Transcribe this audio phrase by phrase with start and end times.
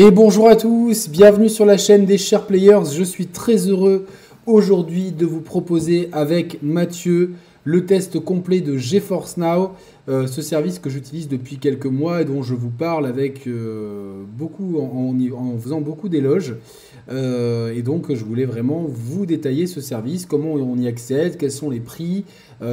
[0.00, 2.84] Et bonjour à tous, bienvenue sur la chaîne des Chers Players.
[2.94, 4.06] Je suis très heureux
[4.46, 7.32] aujourd'hui de vous proposer avec Mathieu
[7.64, 9.72] le test complet de GeForce Now,
[10.08, 14.22] euh, ce service que j'utilise depuis quelques mois et dont je vous parle avec euh,
[14.38, 16.54] beaucoup, en, faisant beaucoup d'éloges.
[17.10, 21.52] Euh, et donc, je voulais vraiment vous détailler ce service, comment on y accède, quels
[21.52, 22.24] sont les prix,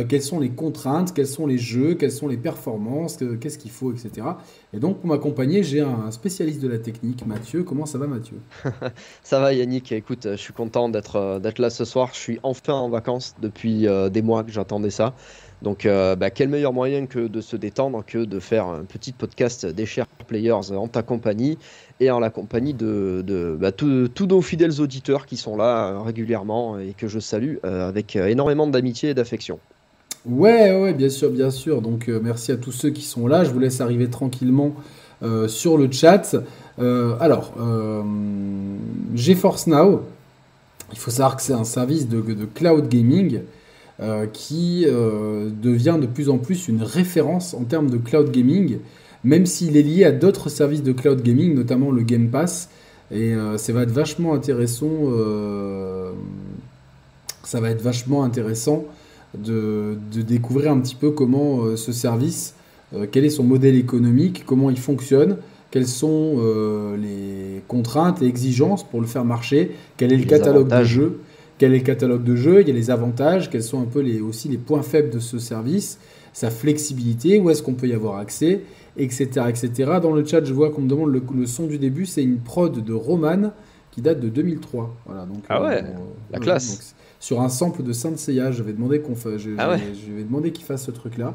[0.10, 3.94] quelles sont les contraintes, quels sont les jeux, quelles sont les performances, qu'est-ce qu'il faut,
[3.94, 4.28] etc.
[4.74, 7.62] Et donc, pour m'accompagner, j'ai un spécialiste de la technique, Mathieu.
[7.64, 8.38] Comment ça va, Mathieu?
[9.24, 9.92] Ça va, Yannick.
[9.92, 12.10] Écoute, je suis content d'être là ce soir.
[12.14, 15.14] Je suis enfin en vacances depuis des mois que j'attendais ça.
[15.62, 19.12] Donc, euh, bah, quel meilleur moyen que de se détendre que de faire un petit
[19.12, 21.58] podcast des chers players en ta compagnie
[22.00, 26.78] et en la compagnie de, bah, tous nos fidèles auditeurs qui sont là euh, régulièrement
[26.78, 29.60] et que je salue euh, avec énormément d'amitié et d'affection.
[30.26, 31.82] Ouais, ouais, bien sûr, bien sûr.
[31.82, 33.44] Donc, merci à tous ceux qui sont là.
[33.44, 34.74] Je vous laisse arriver tranquillement
[35.48, 36.36] sur le chat.
[36.80, 37.54] alors,
[39.14, 40.02] GeForce Now,
[40.92, 43.42] il faut savoir que c'est un service de cloud gaming
[44.02, 48.80] euh, qui euh, devient de plus en plus une référence en termes de cloud gaming,
[49.26, 52.70] même s'il est lié à d'autres services de cloud gaming, notamment le Game Pass.
[53.12, 54.90] Et euh, ça va être vachement intéressant.
[57.44, 58.86] ça va être vachement intéressant
[59.38, 62.56] de, de, découvrir un petit peu comment ce service,
[63.12, 65.38] quel est son modèle économique, comment il fonctionne
[65.72, 66.40] quelles sont
[66.98, 71.20] les contraintes et exigences pour le faire marcher, quel est le catalogue de jeux,
[71.58, 74.02] quel est le catalogue de jeux, il y a les avantages, quels sont un peu
[74.02, 76.00] les, aussi les points faibles de ce service,
[76.34, 78.62] sa flexibilité, où est-ce qu'on peut y avoir accès,
[78.98, 79.70] etc., etc.
[80.02, 82.84] Dans le chat, je vois qu'on me demande le, son du début, c'est une prod
[82.84, 83.52] de Roman
[83.92, 84.96] qui date de 2003.
[85.06, 85.94] Voilà, donc, ah ouais, euh,
[86.32, 86.96] la classe.
[87.20, 90.52] sur un sample de Saint Seiya, je vais demander qu'on je, ah je, vais demander
[90.52, 91.34] qu'il fasse ce truc-là.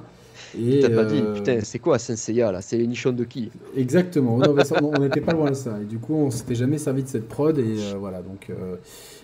[0.59, 2.61] Et pas dit, euh, putain, c'est quoi Saint Seiya là?
[2.61, 3.51] C'est les nichons de qui?
[3.77, 4.39] Exactement,
[4.83, 5.79] on n'était pas loin de ça.
[5.81, 7.59] Et du coup, on s'était jamais servi de cette prod.
[7.59, 8.51] Et euh, voilà, donc.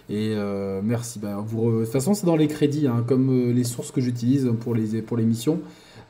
[0.08, 1.18] Et euh, merci.
[1.18, 4.00] Bah, vous, de toute façon, c'est dans les crédits, hein, comme euh, les sources que
[4.00, 5.60] j'utilise pour les pour l'émission.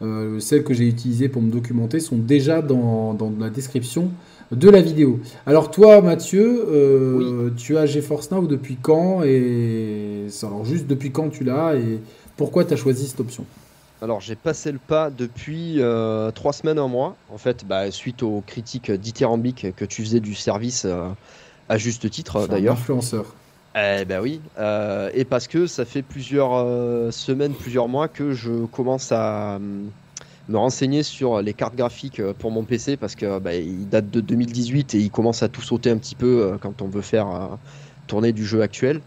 [0.02, 4.10] Euh, celles que j'ai utilisées pour me documenter sont déjà dans, dans, la description
[4.52, 5.20] de la vidéo.
[5.46, 11.44] Alors toi, Mathieu, tu as GeForce Now depuis quand et alors juste depuis quand tu
[11.44, 11.98] l'as et
[12.37, 13.44] pourquoi tu as choisi cette option?
[14.02, 15.81] Alors j'ai passé le pas depuis
[16.34, 20.34] trois semaines, un mois, en fait, bah, suite aux critiques dithyrambiques que tu faisais du
[20.34, 20.87] service
[21.69, 22.75] à juste titre d'ailleurs.
[22.75, 23.34] Influenceur.
[23.78, 28.32] Eh ben oui, euh, et parce que ça fait plusieurs euh, semaines, plusieurs mois que
[28.32, 29.90] je commence à hum,
[30.49, 33.50] me renseigner sur les cartes graphiques euh, pour mon PC parce que bah,
[33.90, 37.02] date de 2018 et il commence à tout sauter un petit peu quand on veut
[37.02, 37.58] faire
[38.06, 39.02] tourner du jeu actuel.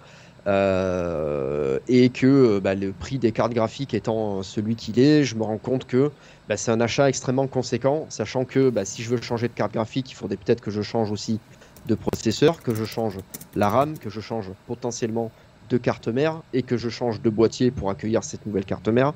[0.45, 5.57] et que bah, le prix des cartes graphiques étant celui qu'il est, je me rends
[5.57, 6.11] compte que
[6.47, 10.11] bah, c'est un achat extrêmement conséquent, sachant que si je veux changer de carte graphique,
[10.11, 11.39] il faudrait peut-être que je change aussi
[11.87, 13.17] de processeur, que je change
[13.55, 15.31] la RAM, que je change potentiellement
[15.69, 19.13] de carte mère et que je change de boîtier pour accueillir cette nouvelle carte mère.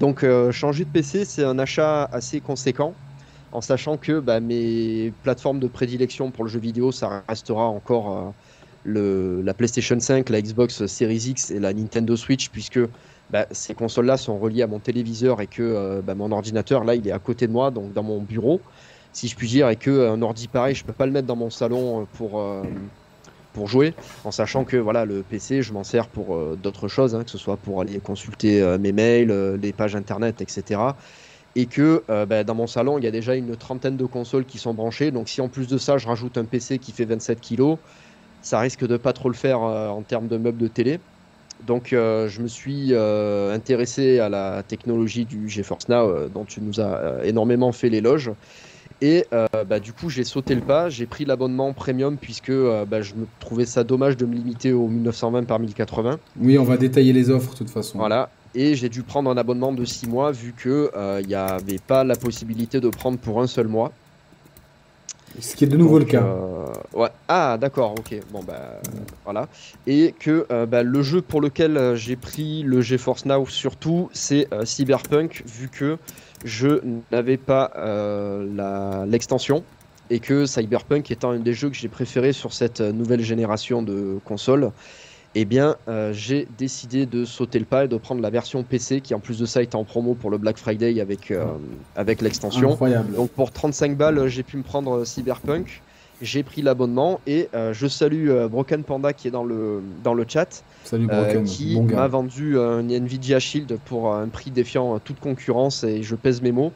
[0.00, 2.94] Donc euh, changer de PC, c'est un achat assez conséquent,
[3.52, 8.34] en sachant que bah, mes plateformes de prédilection pour le jeu vidéo, ça restera encore
[8.86, 12.80] euh, la PlayStation 5, la Xbox Series X et la Nintendo Switch, puisque
[13.30, 16.94] bah, ces consoles-là sont reliées à mon téléviseur et que euh, bah, mon ordinateur, là,
[16.94, 18.60] il est à côté de moi, donc dans mon bureau
[19.12, 21.50] si je puis dire, et qu'un ordi pareil, je peux pas le mettre dans mon
[21.50, 22.62] salon euh, pour, euh,
[23.52, 27.14] pour jouer, en sachant que voilà, le PC, je m'en sers pour euh, d'autres choses,
[27.14, 30.80] hein, que ce soit pour aller consulter mes mails, les pages internet, etc.
[31.54, 34.56] Et que bah, dans mon salon, il y a déjà une trentaine de consoles qui
[34.56, 35.10] sont branchées.
[35.10, 37.76] Donc si en plus de ça, je rajoute un PC qui fait 27 kg,
[38.40, 40.98] ça risque de pas trop le faire en termes de meubles de télé.
[41.66, 47.22] Donc je me suis intéressé à la technologie du GeForce Now, dont tu nous as
[47.22, 48.30] énormément fait l'éloge.
[49.02, 52.84] Et euh, bah, du coup, j'ai sauté le pas, j'ai pris l'abonnement premium puisque euh,
[52.84, 56.20] bah, je me trouvais ça dommage de me limiter au 1920 par 1080.
[56.40, 57.98] Oui, on va détailler les offres de toute façon.
[57.98, 58.30] Voilà.
[58.54, 62.04] Et j'ai dû prendre un abonnement de 6 mois vu qu'il n'y euh, avait pas
[62.04, 63.90] la possibilité de prendre pour un seul mois.
[65.40, 66.24] Ce qui est de nouveau le cas.
[66.92, 67.08] ouais.
[67.26, 68.20] Ah, d'accord, ok.
[68.30, 68.80] Bon, bah,
[69.24, 69.48] voilà.
[69.86, 75.42] Et que bah, le jeu pour lequel j'ai pris le GeForce Now, surtout, c'est Cyberpunk,
[75.46, 75.96] vu que
[76.44, 76.80] je
[77.10, 79.62] n'avais pas euh, l'extension
[80.10, 84.18] et que Cyberpunk étant un des jeux que j'ai préféré sur cette nouvelle génération de
[84.24, 84.70] consoles,
[85.34, 89.00] eh bien euh, j'ai décidé de sauter le pas et de prendre la version PC
[89.00, 91.44] qui en plus de ça était en promo pour le Black Friday avec, euh,
[91.96, 92.76] avec l'extension.
[93.16, 95.82] Donc pour 35 balles j'ai pu me prendre Cyberpunk
[96.22, 100.14] j'ai pris l'abonnement et euh, je salue euh, Broken Panda qui est dans le, dans
[100.14, 105.84] le chat, euh, qui m'a vendu un Nvidia Shield pour un prix défiant toute concurrence
[105.84, 106.72] et je pèse mes mots.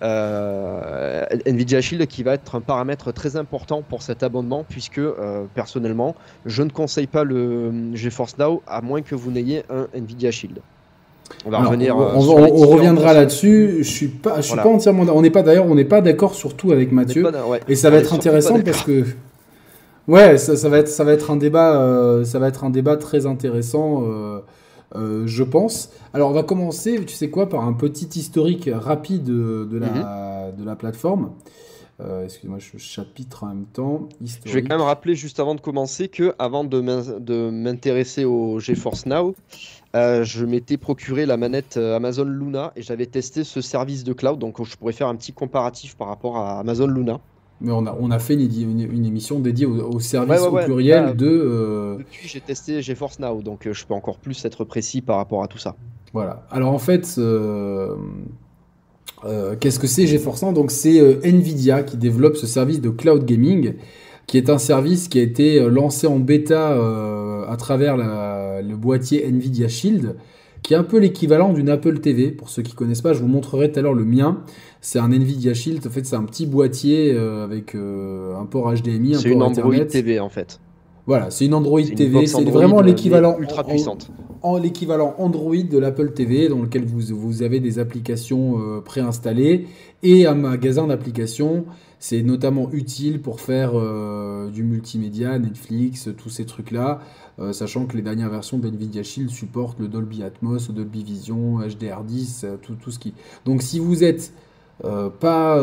[0.00, 5.00] Nvidia Shield qui va être un paramètre très important pour cet abonnement puisque
[5.54, 6.14] personnellement
[6.46, 10.60] je ne conseille pas le GeForce Now à moins que vous n'ayez un Nvidia Shield.
[11.44, 11.96] On va revenir.
[11.96, 13.78] On, reviendra là-dessus.
[13.80, 15.04] Je suis pas, je suis pas entièrement.
[15.14, 17.26] On n'est pas d'ailleurs, on n'est pas d'accord surtout avec Mathieu.
[17.68, 19.04] Et ça va être intéressant parce que.
[20.06, 23.26] Ouais, ça, va être, ça va être un débat, ça va être un débat très
[23.26, 24.04] intéressant.
[24.96, 25.90] Euh, je pense.
[26.14, 30.56] Alors, on va commencer, tu sais quoi, par un petit historique rapide de, la, mhm.
[30.56, 31.32] de la plateforme.
[32.00, 34.08] Euh, excusez-moi, je chapitre en même temps.
[34.44, 39.06] Je vais quand même rappeler juste avant de commencer que avant de m'intéresser au GeForce
[39.06, 39.34] Now,
[39.96, 44.38] euh, je m'étais procuré la manette Amazon Luna et j'avais testé ce service de cloud,
[44.38, 47.20] donc je pourrais faire un petit comparatif par rapport à Amazon Luna.
[47.60, 51.12] Mais on a, on a fait une, une, émission dédiée au, service au pluriel bah,
[51.12, 51.26] de.
[51.26, 55.16] Euh, depuis, j'ai testé GeForce Now, donc euh, je peux encore plus être précis par
[55.16, 55.74] rapport à tout ça.
[56.12, 56.46] Voilà.
[56.52, 57.96] Alors en fait, euh,
[59.58, 60.52] qu'est-ce que c'est GeForce Now?
[60.52, 63.74] Donc c'est Nvidia qui développe ce service de cloud gaming,
[64.28, 66.76] qui est un service qui a été lancé en bêta
[67.48, 70.14] à travers le boîtier Nvidia Shield
[70.62, 72.30] qui est un peu l'équivalent d'une Apple TV.
[72.30, 74.42] Pour ceux qui ne connaissent pas, je vous montrerai tout à l'heure le mien.
[74.80, 75.86] C'est un Nvidia Shield.
[75.86, 79.42] En fait, c'est un petit boîtier euh, avec euh, un port HDMI, un C'est une
[79.42, 80.60] Android TV en fait.
[81.06, 82.26] Voilà, c'est une Android TV.
[82.26, 84.10] C'est vraiment l'équivalent ultra puissante.
[84.42, 89.66] En, l'équivalent Android de l'Apple TV, dans lequel vous, vous avez des applications euh, préinstallées
[90.02, 91.64] et un magasin d'applications.
[92.00, 93.72] C'est notamment utile pour faire
[94.50, 97.00] du multimédia, Netflix, tous ces trucs-là.
[97.40, 101.60] Euh, sachant que les dernières versions de Nvidia Shield supportent le Dolby Atmos, Dolby Vision,
[101.60, 103.14] HDR10, euh, tout, tout ce qui.
[103.44, 104.32] Donc si vous êtes
[104.84, 105.60] euh, pas,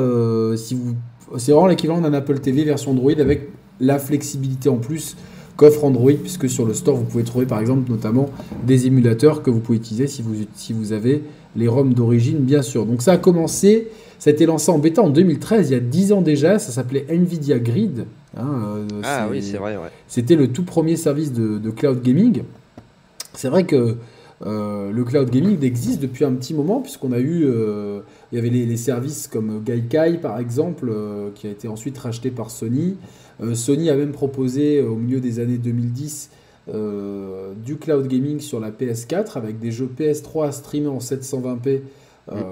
[0.55, 0.95] si vous,
[1.37, 3.49] c'est vraiment l'équivalent d'un Apple TV version Android avec
[3.81, 5.17] la flexibilité en plus
[5.57, 8.29] qu'offre Android, puisque sur le store vous pouvez trouver par exemple notamment
[8.65, 11.23] des émulateurs que vous pouvez utiliser si vous, si vous avez
[11.55, 12.85] les ROM d'origine bien sûr.
[12.85, 13.87] Donc ça a commencé,
[14.19, 16.71] ça a été lancé en bêta en 2013, il y a 10 ans déjà, ça
[16.71, 18.05] s'appelait Nvidia Grid.
[18.37, 19.77] Hein, euh, ah oui, c'est vrai.
[20.07, 22.43] C'était le tout premier service de, cloud gaming.
[23.33, 23.95] C'est vrai que
[24.45, 27.45] euh, le cloud gaming existe depuis un petit moment, puisqu'on a eu.
[27.45, 30.91] Euh, il y avait les, services comme Gaikai, par exemple,
[31.35, 32.97] qui a été ensuite racheté par Sony.
[33.53, 36.29] Sony a même proposé, au milieu des années 2010,
[36.67, 41.81] du cloud gaming sur la PS4, avec des jeux PS3 streamés en 720p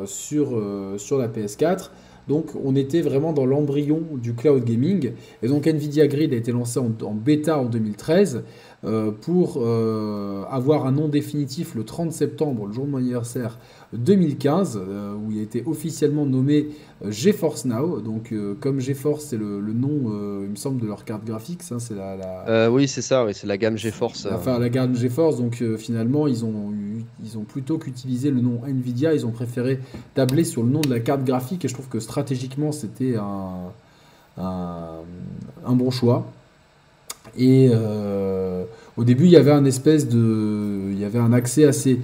[0.05, 0.61] sur,
[0.97, 1.89] sur la PS4.
[2.27, 5.11] Donc on était vraiment dans l'embryon du cloud gaming.
[5.41, 8.43] Et donc Nvidia Grid a été lancé en, bêta en 2013
[8.85, 13.57] euh, pour euh, avoir un nom définitif le 30 septembre, le jour de mon anniversaire
[13.93, 16.67] 2015, euh, où il a été officiellement nommé
[17.07, 18.01] GeForce Now.
[18.01, 21.95] Donc comme GeForce c'est le, nom, il me semble, de leur carte graphique, ça c'est
[21.95, 24.27] la, oui c'est ça, oui, c'est la gamme GeForce.
[24.29, 26.73] Enfin la gamme GeForce, donc finalement ils ont,
[27.23, 29.79] ils ont plutôt qu'utilisé le nom Nvidia, ils ont préféré
[30.13, 33.71] tabler sur le nom de la carte graphique et je trouve que stratégiquement c'était un,
[34.37, 36.25] un bon choix.
[37.37, 38.63] Et euh,
[38.97, 41.99] au début, il y avait un espèce de, il y avait un accès assez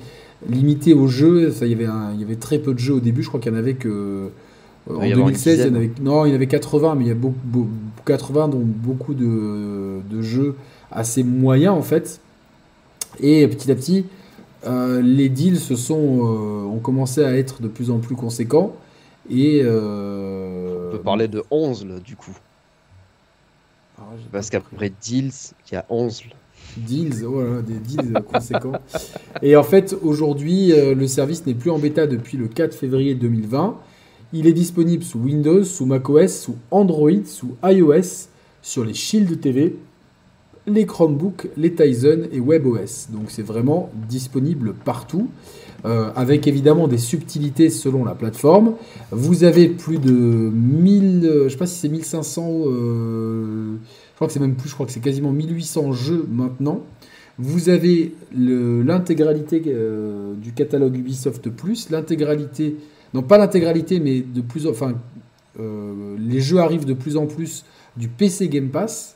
[0.48, 1.54] limité aux jeux.
[1.62, 3.24] il y avait il y avait très peu de jeux au début.
[3.24, 4.30] Je crois qu'il y en avait que
[4.90, 7.16] en 2016, il y en avait, non, il y avait 80, mais il y a
[7.16, 7.68] beaucoup,
[8.06, 10.56] 80 dont beaucoup de, de, jeux
[10.92, 12.22] assez moyens en fait.
[13.20, 14.06] Et petit à petit,
[14.66, 18.74] euh, les deals se sont, euh, ont commencé à être de plus en plus conséquents.
[19.30, 22.36] Et, On peut parler de 11 là, du coup.
[24.32, 25.32] Parce qu'après deals,
[25.70, 26.24] il y a 11.
[26.78, 28.74] Deals, voilà, des deals conséquents.
[29.42, 33.16] Et en fait, aujourd'hui, euh, le service n'est plus en bêta depuis le 4 février
[33.16, 33.78] 2020.
[34.34, 38.28] Il est disponible sous Windows, sous macOS, sous Android, sous iOS,
[38.62, 39.76] sur les Shield TV,
[40.68, 43.10] les Chromebooks, les Tizen et WebOS.
[43.10, 45.30] Donc c'est vraiment disponible partout.
[45.86, 48.74] Euh, avec évidemment des subtilités selon la plateforme.
[49.12, 53.76] Vous avez plus de 1000, euh, je sais pas si c'est 1500, euh,
[54.12, 56.82] je crois que c'est même plus, je crois que c'est quasiment 1800 jeux maintenant.
[57.38, 62.76] Vous avez l'intégralité du catalogue Ubisoft Plus, l'intégralité,
[63.14, 64.96] non pas l'intégralité, mais de plus, enfin,
[65.58, 67.64] les jeux arrivent de plus en plus
[67.96, 69.16] du PC Game Pass.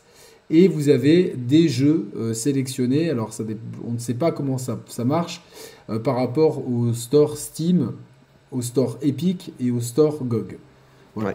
[0.49, 3.09] Et vous avez des jeux sélectionnés.
[3.09, 3.43] Alors, ça,
[3.87, 5.41] on ne sait pas comment ça, ça marche.
[5.89, 7.91] Euh, par rapport au store Steam,
[8.51, 10.57] au store Epic et au store GOG.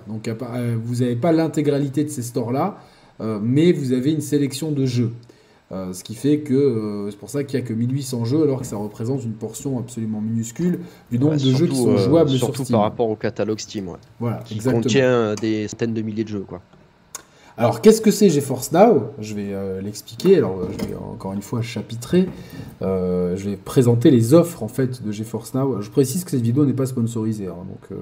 [0.09, 2.79] Donc euh, vous n'avez pas l'intégralité de ces stores-là,
[3.21, 5.12] euh, mais vous avez une sélection de jeux.
[5.71, 8.67] ce qui fait que c'est pour ça qu'il n'y a que 1800 jeux, alors que
[8.67, 12.55] ça représente une portion absolument minuscule du nombre de jeux qui sont jouables sur Steam.
[12.55, 16.45] Surtout par rapport au catalogue Steam, voilà, qui contient des centaines de milliers de jeux.
[16.49, 16.62] Quoi.
[17.59, 19.11] Alors, qu'est-ce que c'est GeForce Now?
[19.19, 20.37] Je vais euh, l'expliquer.
[20.37, 22.29] Alors, euh, je vais encore une fois chapitrer.
[22.83, 25.83] Euh, je vais présenter les offres en fait de GeForce Now.
[25.83, 27.99] Je précise que cette vidéo n'est pas sponsorisée, hein, donc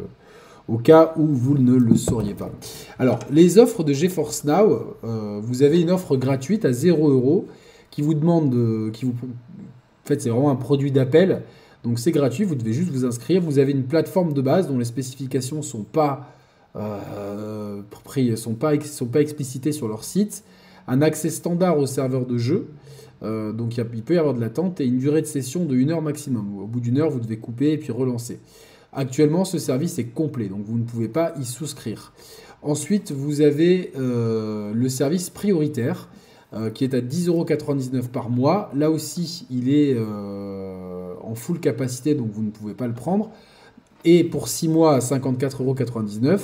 [0.69, 2.51] au cas où vous ne le sauriez pas.
[2.99, 4.99] Alors, les offres de GeForce Now,
[5.41, 7.47] vous avez une offre gratuite à 0 euros
[7.91, 11.41] qui vous demande, qui vous, en fait, c'est vraiment un produit d'appel.
[11.83, 13.41] Donc, c'est gratuit, vous devez juste vous inscrire.
[13.41, 16.36] Vous avez une plateforme de base dont les spécifications sont pas,
[16.77, 20.45] euh, sont pas, sont pas explicitées sur leur site.
[20.89, 22.69] Un accès standard au serveur de jeu.
[23.23, 25.91] Euh, donc il, peut y avoir de l'attente et une durée de session de 1
[25.91, 26.59] heure maximum.
[26.59, 28.41] Au bout d'une heure, vous devez couper et puis relancer.
[28.93, 32.13] Actuellement, ce service est complet, donc vous ne pouvez pas y souscrire.
[32.63, 36.09] Ensuite, vous avez euh, le service prioritaire
[36.73, 38.71] qui est à 10,99€ par mois.
[38.75, 43.31] Là aussi, il est en full capacité, donc vous ne pouvez pas le prendre.
[44.07, 46.39] Et pour 6 mois à 54,99€.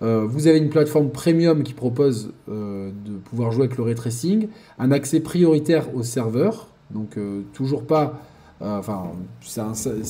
[0.00, 3.94] Euh, vous avez une plateforme premium qui propose euh, de pouvoir jouer avec le ray
[3.94, 8.20] tracing, un accès prioritaire au serveur, donc euh, toujours pas.
[8.60, 9.60] Enfin, c'est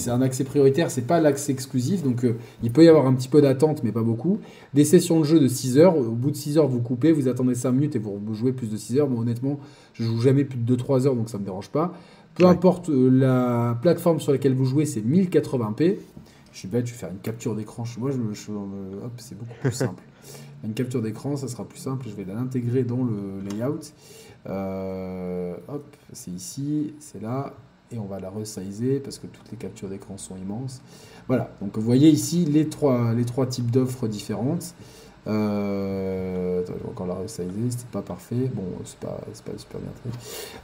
[0.09, 2.25] un, accès prioritaire, c'est pas l'accès exclusif, donc
[2.63, 4.39] il peut y avoir un petit peu d'attente, mais pas beaucoup.
[4.73, 7.29] Des sessions de jeu de 6 heures, au bout de 6 heures, vous coupez, vous
[7.29, 9.09] attendez 5 minutes et vous jouez plus de 6 heures.
[9.15, 9.61] Honnêtement,
[9.93, 11.93] je joue jamais plus de 2-3 heures, donc ça me dérange pas.
[12.37, 15.97] Peu importe la plateforme sur laquelle vous jouez, c'est 1080p.
[16.59, 17.85] Je suis bête, je vais faire une capture d'écran.
[17.99, 20.03] Moi, je, je, hop, c'est beaucoup plus simple.
[20.65, 22.07] une capture d'écran, ça sera plus simple.
[22.09, 23.79] Je vais l'intégrer dans le layout.
[24.49, 27.55] Euh, hop, c'est ici, c'est là.
[27.93, 30.83] Et on va la resizer parce que toutes les captures d'écran sont immenses.
[31.29, 34.75] Voilà, donc vous voyez ici les trois, les trois types d'offres différentes.
[35.29, 38.51] Euh, je vais encore la resizer, c'était pas parfait.
[38.53, 39.93] Bon, c'est pas, pas super bien.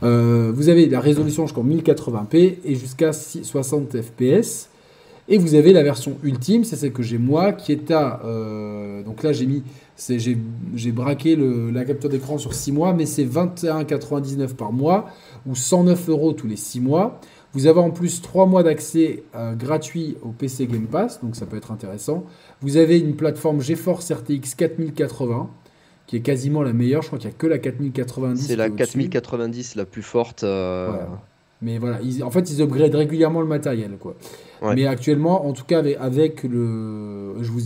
[0.02, 4.73] Euh, vous avez la résolution jusqu'en 1080p et jusqu'à 60 fps.
[5.26, 8.20] Et vous avez la version ultime, c'est celle que j'ai moi, qui est à.
[8.24, 9.62] Euh, donc là, j'ai mis.
[9.96, 15.06] J'ai braqué le, la capture d'écran sur 6 mois, mais c'est 21,99 par mois
[15.46, 17.20] ou 109 euros tous les 6 mois.
[17.52, 21.46] Vous avez en plus 3 mois d'accès euh, gratuit au PC Game Pass, donc ça
[21.46, 22.24] peut être intéressant.
[22.60, 25.48] Vous avez une plateforme GeForce RTX 4080
[26.06, 27.02] qui est quasiment la meilleure.
[27.02, 28.46] Je crois qu'il n'y a que la 4090.
[28.46, 30.42] C'est la 4090 la plus forte.
[30.42, 30.90] Euh,
[31.64, 33.96] mais voilà, en fait, ils upgradent régulièrement le matériel.
[33.98, 34.14] Quoi.
[34.74, 37.42] Mais actuellement, en tout cas, avec, le.
[37.42, 37.60] Je vous,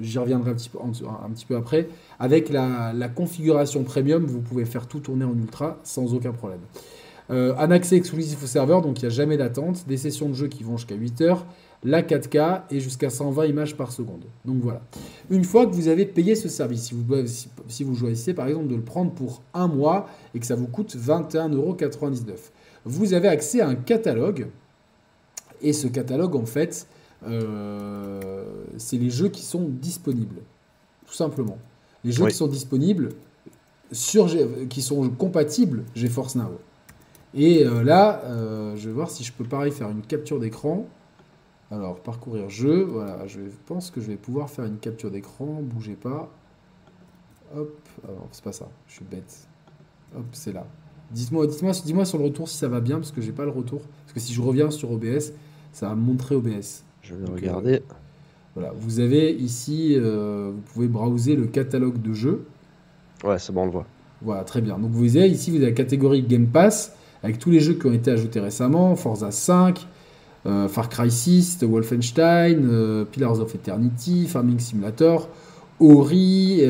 [0.00, 1.88] j'y reviendrai un petit, peu, un, petit peu après.
[2.18, 6.60] Avec la, configuration premium, vous pouvez faire tout tourner en ultra sans aucun problème.
[7.30, 9.84] Euh, un accès exclusif au serveur, donc il n'y a jamais d'attente.
[9.86, 11.46] Des sessions de jeu qui vont jusqu'à 8 heures.
[11.84, 14.24] La 4K et jusqu'à 120 images par seconde.
[14.44, 14.82] Donc voilà.
[15.30, 17.14] Une fois que vous avez payé ce service, si vous,
[17.68, 20.66] si vous choisissez par exemple de le prendre pour un mois et que ça vous
[20.66, 22.34] coûte 21,99€,
[22.84, 24.48] vous avez accès à un catalogue.
[25.62, 26.86] Et ce catalogue, en fait,
[27.26, 28.44] euh,
[28.76, 30.40] c'est les jeux qui sont disponibles.
[31.06, 31.58] Tout simplement.
[32.04, 33.10] Les jeux qui sont disponibles,
[33.92, 34.28] sur,
[34.68, 36.58] qui sont compatibles GeForce Now.
[37.34, 40.86] Et euh, là, euh, je vais voir si je peux pareil faire une capture d'écran.
[41.70, 42.82] Alors, parcourir jeu.
[42.84, 45.60] Voilà, je pense que je vais pouvoir faire une capture d'écran.
[45.62, 46.30] Bougez pas.
[47.56, 47.78] Hop.
[48.04, 48.68] Alors, c'est pas ça.
[48.86, 49.46] Je suis bête.
[50.16, 50.66] Hop, c'est là.
[51.10, 53.50] Dites-moi dites -moi, sur le retour si ça va bien, parce que j'ai pas le
[53.50, 53.80] retour.
[54.04, 55.32] Parce que si je reviens sur OBS,
[55.72, 56.84] ça va me montrer OBS.
[57.02, 57.74] Je vais regarder.
[57.74, 57.94] Euh,
[58.54, 62.46] voilà, vous avez ici, euh, vous pouvez browser le catalogue de jeux.
[63.24, 63.86] Ouais, c'est bon, on le voit.
[64.20, 64.78] Voilà, très bien.
[64.78, 67.86] Donc vous avez ici, vous avez la catégorie Game Pass, avec tous les jeux qui
[67.86, 69.86] ont été ajoutés récemment, Forza 5,
[70.48, 75.28] euh, Far Cry 6, Wolfenstein, Pillars of Eternity, Farming Simulator,
[75.78, 76.62] Ori,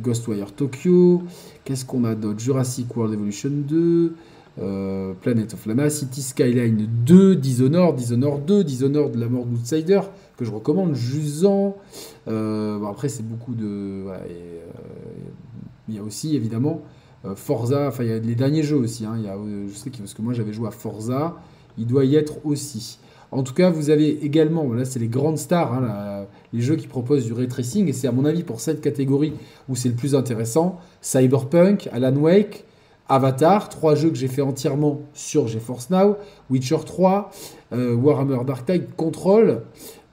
[0.00, 1.22] Ghostwire Tokyo,
[1.68, 2.40] Qu'est-ce qu'on a d'autre?
[2.40, 4.14] Jurassic World Evolution 2,
[4.62, 10.00] euh, Planet of Lana, City Skyline 2, Dishonored, Dishonored 2, Dishonored de la mort d'Outsider,
[10.38, 11.76] que je recommande, Jusant.
[12.26, 13.66] Euh, après, c'est beaucoup de.
[13.66, 14.16] Euh,
[15.90, 16.80] il y a aussi, évidemment,
[17.34, 19.04] Forza, enfin, il y a les derniers jeux aussi.
[19.04, 19.36] Hein, il y a,
[19.68, 21.36] je sais que, parce que moi, j'avais joué à Forza,
[21.78, 22.98] il doit y être aussi.
[23.30, 26.86] En tout cas, vous avez également, là c'est les grandes stars, hein, les jeux qui
[26.86, 29.34] proposent du ray tracing, et c'est à mon avis pour cette catégorie
[29.68, 32.64] où c'est le plus intéressant, Cyberpunk, Alan Wake,
[33.08, 36.16] Avatar, trois jeux que j'ai fait entièrement sur GeForce Now,
[36.50, 37.30] Witcher 3,
[37.72, 39.62] euh, Warhammer Dark Tide, Control,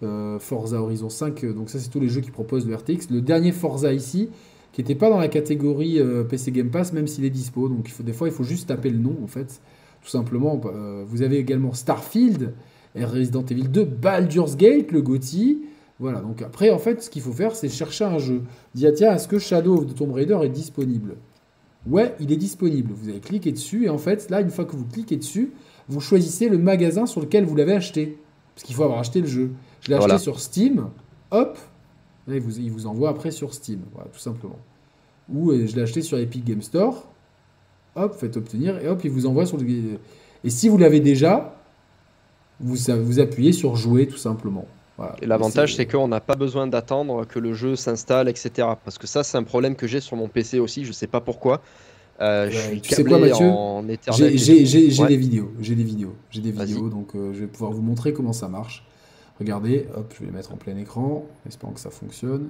[0.04, 3.10] euh, Forza Horizon 5, euh, donc ça c'est tous les jeux qui proposent le RTX.
[3.12, 4.30] Le dernier Forza ici,
[4.72, 8.12] qui n'était pas dans la catégorie PC Game Pass, même s'il est dispo, donc des
[8.12, 9.62] fois il faut juste taper le nom en fait,
[10.06, 10.62] tout simplement.
[11.08, 12.54] vous avez également Starfield,
[12.96, 15.64] Resident Evil 2, Baldur's Gate, le GOTY.
[16.00, 18.44] Voilà, donc après, en fait, ce qu'il faut faire, c'est chercher un jeu.
[18.76, 21.16] Dire, tiens, est-ce que Shadow of the Tomb Raider est disponible?
[21.88, 22.92] Ouais, il est disponible.
[22.94, 25.54] Vous avez cliqué dessus, et en fait, là, une fois que vous cliquez dessus,
[25.88, 28.18] vous choisissez le magasin sur lequel vous l'avez acheté.
[28.54, 29.52] Parce qu'il faut avoir acheté le jeu.
[29.82, 30.90] Je l'ai acheté sur Steam,
[31.32, 31.58] hop,
[32.28, 34.60] il, vous, il vous envoie après sur Steam, voilà, tout simplement.
[35.32, 37.08] Ou euh, je l'ai acheté sur Epic Game Store,
[37.96, 39.66] hop, faites obtenir, et hop, il vous envoie sur le...
[40.44, 41.56] Et si vous l'avez déjà,
[42.60, 44.66] vous, vous appuyez sur jouer tout simplement.
[45.22, 48.70] Et l'avantage, c'est qu'on n'a pas besoin d'attendre que le jeu s'installe, etc.
[48.84, 50.86] Parce que ça, c'est un problème que j'ai sur mon PC aussi.
[50.86, 51.62] Je sais pas pourquoi.
[52.22, 53.52] Euh, je suis tu sais quoi, Mathieu
[54.14, 55.52] J'ai des vidéos.
[55.60, 56.16] J'ai des vidéos.
[56.32, 56.90] J'ai des vidéos.
[56.90, 58.86] Donc, euh, je vais pouvoir vous montrer comment ça marche.
[59.38, 61.26] Regardez, hop, je vais les mettre en plein écran.
[61.46, 62.48] Espérons que ça fonctionne.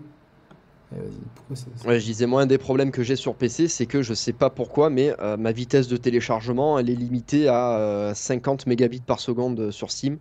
[1.85, 4.33] Ouais, je disais, moi, un des problèmes que j'ai sur PC, c'est que je sais
[4.33, 9.19] pas pourquoi, mais euh, ma vitesse de téléchargement, elle est limitée à 50 mégabits par
[9.19, 10.17] seconde sur Steam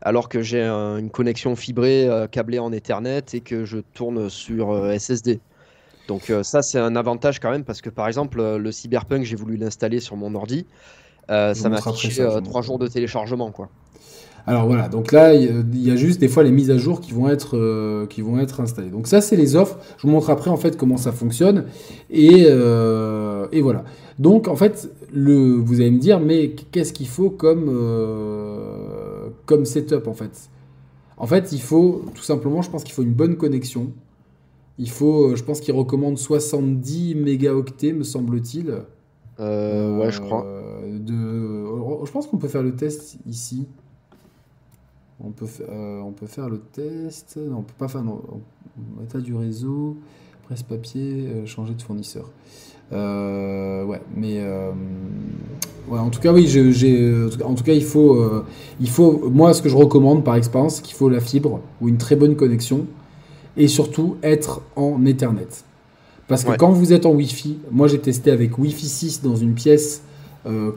[0.00, 4.70] alors que j'ai une connexion fibrée euh, câblée en Ethernet et que je tourne sur
[4.70, 5.40] euh, SSD.
[6.06, 9.36] Donc euh, ça c'est un avantage quand même parce que par exemple le Cyberpunk j'ai
[9.36, 10.66] voulu l'installer sur mon ordi,
[11.28, 13.68] ça m'a affiché trois jours de téléchargement quoi.
[14.48, 17.12] Alors voilà, donc là, il y a juste des fois les mises à jour qui
[17.12, 18.88] vont être, qui vont être installées.
[18.90, 19.78] Donc ça, c'est les offres.
[19.98, 21.64] Je vous montre après en fait comment ça fonctionne.
[22.10, 23.84] Et, et voilà.
[24.18, 27.70] Donc en fait, le, vous allez me dire, mais qu'est-ce qu'il faut comme,
[29.44, 30.48] comme setup en fait?
[31.18, 33.92] En fait, il faut tout simplement, je pense qu'il faut une bonne connexion.
[34.78, 38.72] Il faut, euh, je pense qu'il recommande 70 mégaoctets, me semble-t-il.
[39.40, 40.46] Euh, ouais, je crois.
[40.46, 43.66] Euh, de, je pense qu'on peut faire le test ici.
[45.20, 47.36] On peut, on peut faire le test.
[47.36, 48.04] Non, on peut pas faire.
[48.04, 48.22] Non,
[49.02, 49.96] état du réseau,
[50.44, 52.30] presse-papier, changer de fournisseur.
[52.92, 54.70] Euh, ouais, mais euh,
[55.88, 58.44] ouais, en tout cas, oui, j'ai, en tout cas, il faut, euh,
[58.80, 61.98] il faut, moi, ce que je recommande par expérience, qu'il faut la fibre ou une
[61.98, 62.86] très bonne connexion
[63.56, 65.48] et surtout être en Ethernet.
[66.28, 69.54] Parce que quand vous êtes en Wi-Fi, moi j'ai testé avec Wi-Fi 6 dans une
[69.54, 70.02] pièce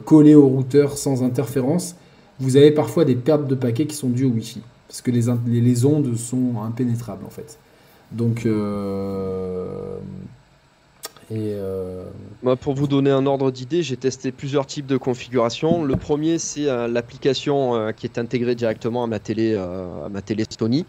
[0.06, 1.94] collée au routeur sans interférence,
[2.40, 4.60] vous avez parfois des pertes de paquets qui sont dues au Wi-Fi.
[4.88, 7.58] Parce que les, ondes sont impénétrables en fait.
[8.10, 8.46] Donc,
[11.32, 12.04] euh,
[12.42, 15.82] Moi, pour vous donner un ordre d'idée, j'ai testé plusieurs types de configurations.
[15.82, 20.20] Le premier, c'est euh, l'application euh, qui est intégrée directement à ma télé, à ma
[20.20, 20.84] télé Sony,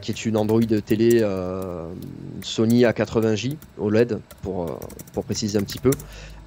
[0.00, 1.24] qui est une Android télé
[2.42, 4.78] Sony A80J OLED, pour,
[5.12, 5.90] pour préciser un petit peu.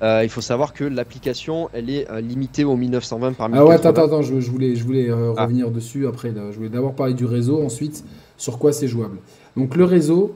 [0.02, 3.58] il faut savoir que l'application, elle est limitée au 1920 par 1080.
[3.60, 5.44] Ah ouais, attends, attends, je, voulais, je voulais ah.
[5.44, 6.34] revenir dessus après.
[6.34, 8.04] Je voulais d'abord parler du réseau, ensuite
[8.38, 9.18] sur quoi c'est jouable.
[9.56, 10.36] Donc le réseau,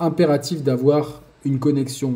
[0.00, 2.14] impératif d'avoir une connexion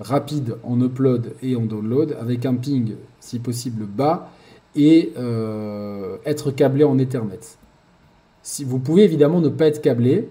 [0.00, 4.30] rapide en upload et en download avec un ping si possible bas
[4.74, 7.40] et euh, être câblé en Ethernet.
[8.42, 10.28] Si, vous pouvez évidemment ne pas être câblé,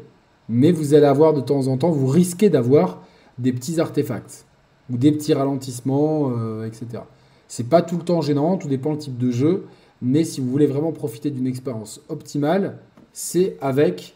[0.49, 3.01] mais vous allez avoir de temps en temps, vous risquez d'avoir
[3.37, 4.45] des petits artefacts
[4.91, 7.03] ou des petits ralentissements, euh, etc.
[7.47, 9.65] C'est pas tout le temps gênant, tout dépend le type de jeu,
[10.01, 12.79] mais si vous voulez vraiment profiter d'une expérience optimale,
[13.13, 14.15] c'est avec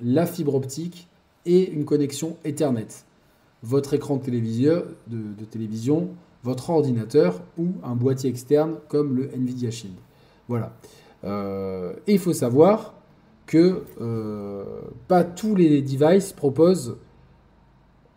[0.00, 1.08] la fibre optique
[1.44, 2.88] et une connexion Ethernet
[3.62, 6.08] votre écran de télévision,
[6.44, 9.96] votre ordinateur ou un boîtier externe comme le Nvidia Shield.
[10.48, 10.72] Voilà.
[11.24, 12.94] Euh, et il faut savoir
[13.46, 14.64] que euh,
[15.08, 16.96] pas tous les devices proposent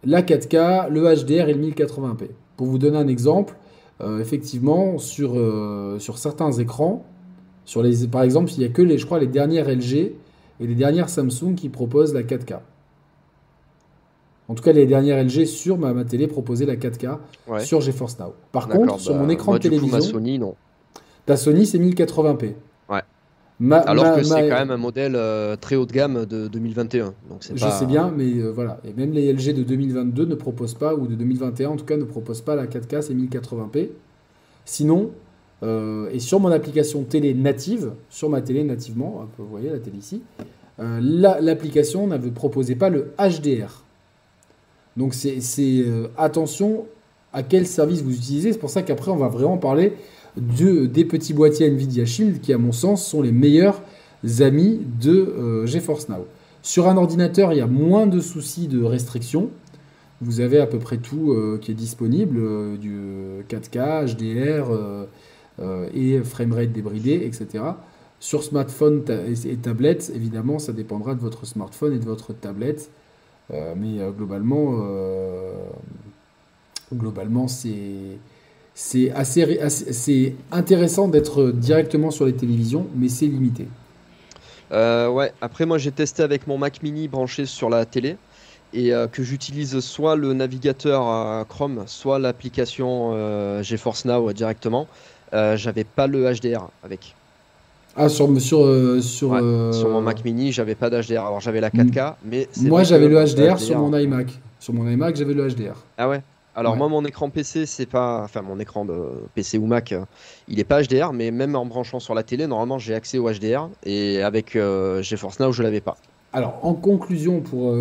[0.04, 2.30] la 4K, le HDR et le 1080p.
[2.58, 3.56] Pour vous donner un exemple,
[4.02, 5.36] euh, effectivement, sur,
[6.00, 7.06] sur certains écrans,
[7.66, 10.68] sur les, par exemple, il n'y a que les, je crois, les dernières LG et
[10.68, 12.60] les dernières Samsung qui proposent la 4K.
[14.48, 17.20] En tout cas, les dernières LG sur ma, télé proposaient la 4K
[17.60, 18.34] sur GeForce Now.
[18.52, 20.56] Par contre, sur mon bah, écran de télévision, ma Sony, non.
[21.28, 22.56] Ta Sony, c'est 1080p.
[22.90, 23.02] Ouais.
[23.72, 27.14] Alors que c'est quand même un modèle euh, très haut de gamme de 2021.
[27.30, 28.80] Donc je sais bien, mais euh, voilà.
[28.86, 31.98] Et même les LG de 2022 ne proposent pas, ou de 2021 en tout cas,
[31.98, 33.90] ne proposent pas la 4K, c'est 1080p.
[34.64, 35.12] Sinon,
[35.64, 39.98] euh, et sur mon application télé native, sur ma télé nativement, vous voyez la télé
[39.98, 40.22] ici,
[40.78, 43.84] l'application n'avait proposé pas le HDR.
[44.96, 45.86] Donc c'est
[46.18, 46.86] attention
[47.34, 48.54] à quel service vous utilisez.
[48.54, 49.94] C'est pour ça qu'après on va vraiment parler
[50.40, 53.82] de, des petits boîtiers Nvidia Shield qui à mon sens sont les meilleurs
[54.40, 56.26] amis de euh, GeForce Now.
[56.62, 59.50] Sur un ordinateur, il y a moins de soucis de restriction.
[60.22, 63.00] Vous avez à peu près tout euh, qui est disponible, du
[63.50, 64.72] 4K, HDR
[65.94, 67.64] et framerate débridé, etc.
[68.20, 69.04] Sur smartphone
[69.46, 72.92] et tablette, évidemment, ça dépendra de votre smartphone et de votre tablette.
[73.52, 75.54] Euh, mais euh, globalement, euh,
[76.94, 78.20] globalement c'est
[78.82, 83.68] c'est assez, c'est intéressant d'être directement sur les télévisions, mais c'est limité.
[84.72, 88.16] ouais, après moi j'ai testé avec mon Mac mini branché sur la télé
[88.74, 94.88] et que j'utilise soit le navigateur Chrome, soit l'application GeForce Now directement.
[95.34, 97.16] J'avais pas le HDR avec.
[97.96, 101.26] Ah, sur, sur, euh, sur, euh, sur mon Mac mini, j'avais pas d'HDR.
[101.26, 102.48] Alors j'avais la 4K, mais.
[102.62, 104.28] Moi, j'avais le HDR, sur mon iMac.
[104.58, 105.76] Sur mon iMac, j'avais le HDR.
[105.98, 106.22] Ah ouais?
[106.60, 108.96] Alors moi, mon écran PC, c'est pas, enfin mon écran de
[109.36, 109.94] PC ou Mac,
[110.48, 113.32] il est pas HDR, mais même en branchant sur la télé, normalement, j'ai accès au
[113.32, 114.58] HDR et avec
[115.02, 115.98] GeForce Now, je l'avais pas.
[116.34, 117.76] Alors, en conclusion, pour,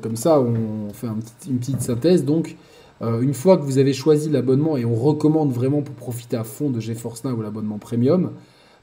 [0.00, 1.08] comme ça, on fait
[1.48, 2.24] une petite synthèse.
[2.24, 2.56] Donc,
[3.02, 6.70] une fois que vous avez choisi l'abonnement, et on recommande vraiment pour profiter à fond
[6.70, 8.32] de GeForce Now l'abonnement premium,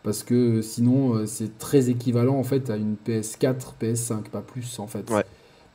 [0.03, 4.79] parce que sinon euh, c'est très équivalent en fait à une PS4, PS5, pas plus
[4.79, 5.09] en fait.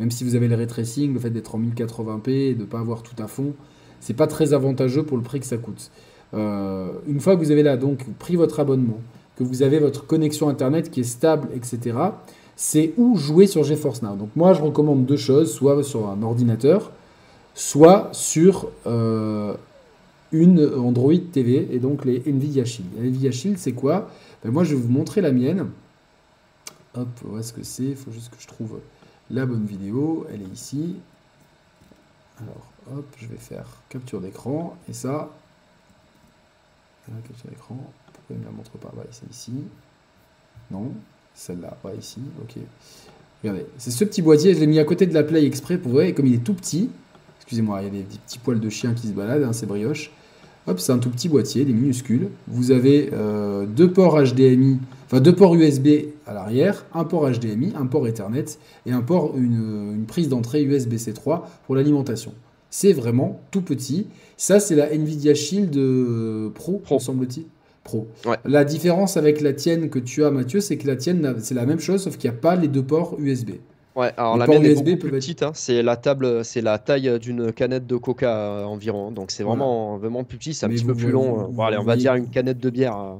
[0.00, 2.66] Même si vous avez le ray tracing, le fait d'être en 1080p et de ne
[2.66, 3.54] pas avoir tout à fond,
[4.00, 5.90] c'est pas très avantageux pour le prix que ça coûte.
[6.34, 9.00] Euh, une fois que vous avez là donc pris votre abonnement,
[9.36, 11.96] que vous avez votre connexion internet qui est stable, etc.,
[12.56, 14.16] c'est où jouer sur GeForce Now.
[14.16, 16.92] Donc moi je recommande deux choses, soit sur un ordinateur,
[17.54, 19.54] soit sur euh,
[20.34, 22.88] une Android TV et donc les Nvidia Shield.
[22.98, 24.10] Nvidia Shield, c'est quoi?
[24.42, 25.68] Ben, Moi, je vais vous montrer la mienne.
[26.96, 27.84] Hop, où est-ce que c'est?
[27.84, 28.78] Il faut juste que je trouve
[29.34, 30.26] la bonne vidéo.
[30.32, 30.96] Elle est ici.
[32.40, 34.76] Alors, hop, je vais faire capture d'écran.
[34.88, 35.30] Et ça,
[37.06, 37.78] capture d'écran.
[38.12, 38.92] Pourquoi il ne la montre pas?
[38.96, 39.52] Bah, C'est ici.
[40.70, 40.92] Non,
[41.34, 42.20] celle-là, pas ici.
[42.42, 42.56] Ok.
[43.42, 44.54] Regardez, c'est ce petit boîtier.
[44.54, 46.06] Je l'ai mis à côté de la Play exprès pour voir.
[46.14, 46.90] comme il est tout petit,
[47.38, 50.10] excusez-moi, il y a des, petits poils de chien qui se baladent, hein, c'est brioche.
[50.66, 52.28] Hop, c'est un tout petit boîtier, des minuscules.
[52.48, 55.88] Vous avez euh, deux ports HDMI, enfin deux ports USB
[56.26, 58.46] à l'arrière, un port HDMI, un port Ethernet
[58.86, 62.32] et un port, une, prise d'entrée USB-C 3 pour l'alimentation.
[62.70, 64.06] C'est vraiment tout petit.
[64.38, 66.98] Ça, c'est la Nvidia Shield euh, Pro, Pro.
[66.98, 67.44] semble-t-il.
[67.84, 68.08] Pro.
[68.46, 71.66] La différence avec la tienne que tu as, Mathieu, c'est que la tienne, c'est la
[71.66, 73.50] même chose, sauf qu'il n'y a pas les deux ports USB.
[73.96, 75.42] Ouais, alors la mienne est beaucoup plus petite.
[75.42, 75.52] Hein.
[75.54, 79.12] C'est la table, c'est la taille d'une canette de Coca euh, environ.
[79.12, 80.54] Donc c'est vraiment, vraiment plus petit.
[80.54, 81.48] C'est un petit peu plus long.
[81.48, 82.98] Bon, allez, on va dire une canette de bière.
[82.98, 83.14] Euh,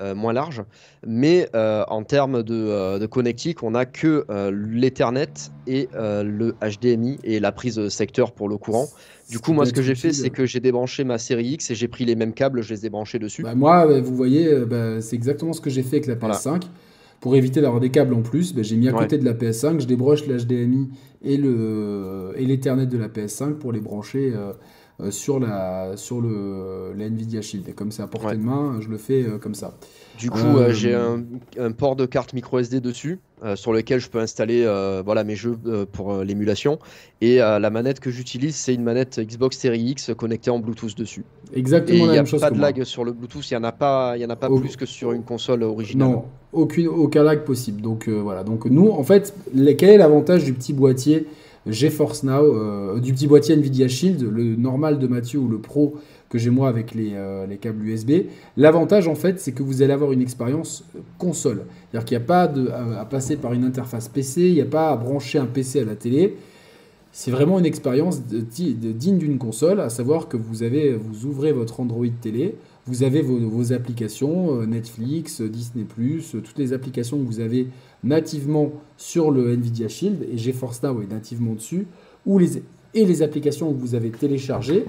[0.00, 0.62] euh, moins large.
[1.04, 7.50] Mais en termes de, de, connectique, on n'a que l'Ethernet et le HDMI et la
[7.50, 8.86] prise secteur pour le courant.
[9.28, 11.74] Du coup, moi, ce que j'ai fait, c'est que j'ai débranché ma série X et
[11.74, 13.42] j'ai pris les mêmes câbles, je les ai branchés dessus.
[13.42, 16.62] Bah, moi, vous voyez, bah, c'est exactement ce que j'ai fait avec la PS5.
[17.20, 19.80] Pour éviter d'avoir des câbles en plus, ben, j'ai mis à côté de la PS5,
[19.80, 20.88] je débranche l'HDMI
[21.22, 24.52] et l'Ethernet de la PS5 pour les brancher euh,
[25.10, 27.68] sur, la, sur le, la Nvidia Shield.
[27.68, 29.74] Et comme c'est à portée de main, je le fais euh, comme ça.
[30.18, 31.22] Du coup, j'ai un,
[31.58, 33.20] un, port de carte micro SD dessus.
[33.44, 36.78] Euh, sur lequel je peux installer euh, voilà, mes jeux euh, pour l'émulation.
[37.20, 41.24] Et la manette que j'utilise, c'est une manette Xbox Series X connectée en Bluetooth dessus.
[41.54, 42.40] Exactement la même chose.
[42.40, 44.24] Il n'y a pas de lag sur le Bluetooth, il n'y en a pas, y
[44.24, 46.08] en a pas plus que sur une console originale.
[46.08, 47.80] Non, aucune, aucun lag possible.
[47.80, 49.34] Donc voilà, donc nous, en fait,
[49.76, 51.26] quel est l'avantage du petit boîtier
[51.68, 56.38] GeForce Now, du petit boîtier Nvidia Shield, le normal de Mathieu ou le Pro que
[56.38, 58.10] j'ai moi avec euh, les, câbles USB.
[58.56, 60.84] L'avantage en fait, c'est que vous allez avoir une expérience
[61.18, 61.64] console.
[61.90, 62.52] C'est-à-dire qu'il n'y a pas
[62.98, 65.84] à, passer par une interface PC, il n'y a pas à brancher un PC à
[65.84, 66.36] la télé.
[67.10, 71.80] C'est vraiment une expérience digne d'une console, à savoir que vous, avez, vous ouvrez votre
[71.80, 72.54] Android télé,
[72.86, 75.84] vous avez vos, applications, euh, Netflix, Disney⁇
[76.42, 77.68] toutes les applications que vous avez
[78.04, 81.86] nativement sur le Nvidia Shield, et GeForce Now est nativement dessus,
[82.26, 82.62] ou les,
[82.94, 84.84] et les applications que vous avez téléchargées.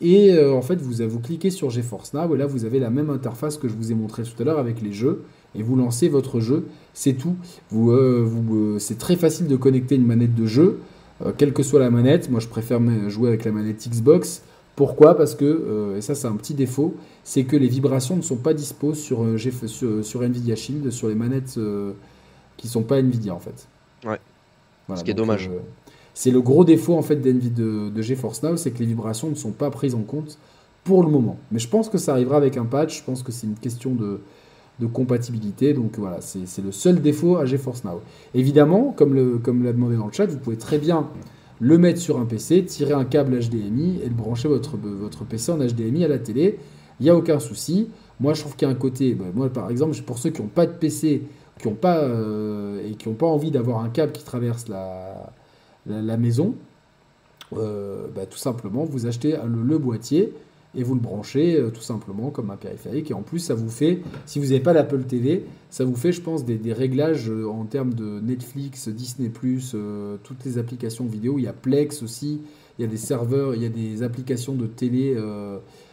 [0.00, 2.90] Et euh, en fait, vous, vous cliquez sur GeForce Now et là, vous avez la
[2.90, 5.22] même interface que je vous ai montré tout à l'heure avec les jeux.
[5.54, 7.34] Et vous lancez votre jeu, c'est tout.
[7.70, 10.80] Vous, euh, vous euh, c'est très facile de connecter une manette de jeu,
[11.38, 12.30] quelle que soit la manette.
[12.30, 12.78] Moi, je préfère
[13.08, 14.42] jouer avec la manette Xbox.
[14.74, 15.16] Pourquoi?
[15.16, 18.52] Parce que, et ça c'est un petit défaut, c'est que les vibrations ne sont pas
[18.52, 21.58] dispo sur, sur, sur Nvidia Shield, sur les manettes
[22.56, 23.66] qui ne sont pas Nvidia en fait.
[24.04, 24.20] Ouais.
[24.94, 25.50] Ce qui est dommage.
[26.14, 29.34] C'est le gros défaut en fait de, de GeForce Now, c'est que les vibrations ne
[29.34, 30.38] sont pas prises en compte
[30.86, 31.36] pour le moment.
[31.50, 33.00] Mais je pense que ça arrivera avec un patch.
[33.00, 34.20] Je pense que c'est une question de,
[34.92, 35.74] compatibilité.
[35.74, 38.00] Donc voilà, c'est le seul défaut à GeForce Now.
[38.34, 41.08] Évidemment, comme l'a comme demandé dans le chat, vous pouvez très bien
[41.58, 45.52] le mettre sur un PC, tirer un câble HDMI et le brancher votre, votre PC
[45.52, 46.58] en HDMI à la télé.
[47.00, 47.88] Il n'y a aucun souci.
[48.20, 49.14] Moi, je trouve qu'il y a un côté.
[49.14, 51.22] Ben, moi, par exemple, pour ceux qui n'ont pas de PC
[51.58, 55.32] qui ont pas, euh, et qui n'ont pas envie d'avoir un câble qui traverse la,
[55.86, 56.54] la, maison,
[57.52, 60.32] euh, bah, tout simplement, vous achetez le, boîtier
[60.74, 63.10] et vous le branchez euh, tout simplement comme un périphérique.
[63.10, 66.12] Et en plus, ça vous fait, si vous n'avez pas l'Apple TV, ça vous fait,
[66.12, 69.30] je pense, des, réglages euh, en termes de Netflix, Disney,
[70.22, 71.38] toutes les applications vidéo.
[71.38, 72.40] Il y a Plex aussi,
[72.78, 75.16] il y a des serveurs, il y a des applications de télé.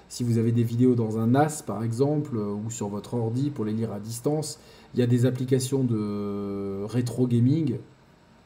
[0.09, 3.63] si vous avez des vidéos dans un NAS par exemple, ou sur votre ordi pour
[3.63, 4.59] les lire à distance,
[4.93, 7.77] il y a des applications de rétro gaming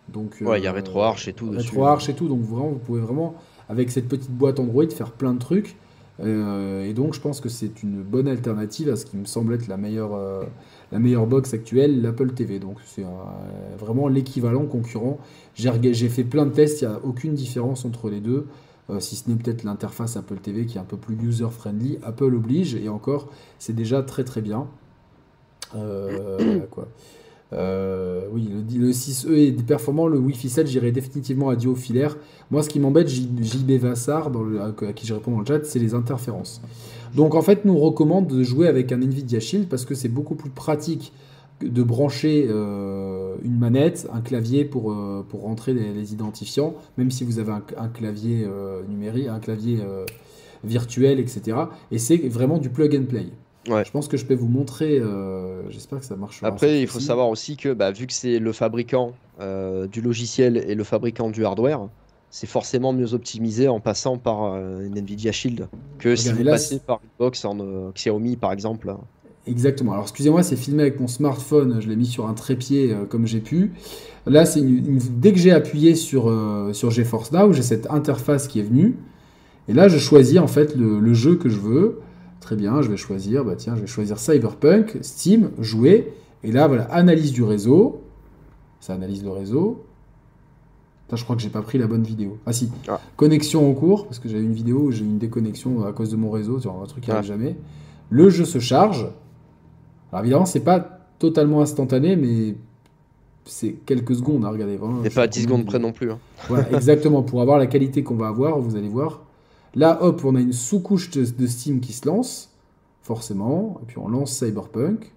[0.09, 1.51] donc, ouais, il y a euh, RetroArch et tout.
[1.51, 3.35] RetroArch et tout, donc vraiment, vous pouvez vraiment,
[3.69, 5.75] avec cette petite boîte Android, faire plein de trucs.
[6.19, 9.53] Euh, et donc, je pense que c'est une bonne alternative à ce qui me semble
[9.53, 10.43] être la meilleure, euh,
[10.91, 12.59] la meilleure box actuelle, l'Apple TV.
[12.59, 13.05] Donc, c'est
[13.77, 15.19] vraiment l'équivalent concurrent.
[15.55, 18.47] J'ai fait plein de tests, il n'y a aucune différence entre les deux.
[18.99, 21.99] si ce n'est peut-être l'interface Apple TV qui est un peu plus user-friendly.
[22.01, 23.27] Apple oblige, et encore,
[23.59, 24.67] c'est déjà très très bien.
[26.71, 26.87] quoi.
[27.51, 32.17] oui, le, 6E est performant, le Wi-Fi 7, j'irai définitivement à duo filaire.
[32.51, 35.93] Moi, ce qui m'embête, JB Vassar, à qui je réponds dans le chat, c'est les
[35.93, 36.61] interférences.
[37.15, 40.35] Donc, en fait, nous recommande de jouer avec un Nvidia Shield parce que c'est beaucoup
[40.35, 41.13] plus pratique
[41.61, 47.39] de brancher euh, une manette, un clavier pour, euh, rentrer les, identifiants, même si vous
[47.39, 49.79] avez un, clavier euh, numérique, un clavier
[50.63, 51.57] virtuel, etc.
[51.91, 53.27] Et c'est vraiment du plug and play.
[53.67, 53.83] Ouais.
[53.85, 55.01] Je pense que je peux vous montrer,
[55.69, 56.43] j'espère que ça marche.
[56.43, 60.75] Après, il faut savoir aussi que bah, vu que c'est le fabricant du logiciel et
[60.75, 61.87] le fabricant du hardware,
[62.29, 65.67] c'est forcément mieux optimisé en passant par une Nvidia Shield
[65.99, 68.95] que si vous passez par une box en Xiaomi par exemple.
[69.47, 69.93] Exactement.
[69.93, 73.25] Alors excusez-moi, c'est filmé avec mon smartphone, je l'ai mis sur un trépied euh, comme
[73.25, 73.71] j'ai pu.
[74.25, 78.59] Là, c'est dès que j'ai appuyé sur, euh, sur GeForce Now, j'ai cette interface qui
[78.59, 78.97] est venue.
[79.69, 81.99] Et là, je choisis en fait le, jeu que je veux.
[82.39, 86.13] Très bien, je vais choisir, bah tiens, je vais choisir Cyberpunk, Steam, jouer.
[86.43, 88.01] Et là, voilà, analyse du réseau.
[88.79, 89.83] Ça analyse le réseau.
[91.11, 92.37] je crois que j'ai pas pris la bonne vidéo.
[92.45, 92.99] Ah si, ah.
[93.15, 96.11] connexion en cours, parce que j'avais une vidéo où j'ai eu une déconnexion à cause
[96.11, 97.33] de mon réseau, sur un truc qui n'arrive ah.
[97.33, 97.55] jamais.
[98.09, 99.07] Le jeu se charge.
[100.11, 102.55] Alors évidemment, c'est pas totalement instantané, mais
[103.45, 104.45] c'est quelques secondes.
[104.45, 106.11] Hein, regardez, Et pas 10 secondes près non plus.
[106.11, 106.19] Hein.
[106.47, 107.23] Voilà, exactement.
[107.23, 109.21] Pour avoir la qualité qu'on va avoir, vous allez voir.
[109.77, 112.51] Là, hop, on a une sous-couche de, Steam qui se lance,
[113.03, 113.79] forcément.
[113.83, 115.13] Et puis on lance Cyberpunk.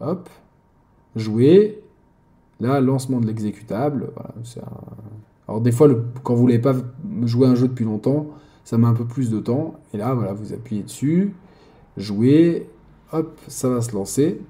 [0.00, 0.28] Hop.
[1.16, 1.82] Jouer.
[2.60, 4.10] Là, lancement de l'exécutable.
[5.48, 5.88] Alors des fois,
[6.22, 6.74] quand vous voulez pas
[7.22, 8.26] jouer un jeu depuis longtemps,
[8.64, 9.76] ça met un peu plus de temps.
[9.94, 11.34] Et là, voilà, vous appuyez dessus.
[11.96, 12.68] Jouer
[13.12, 14.42] hop, ça va se lancer.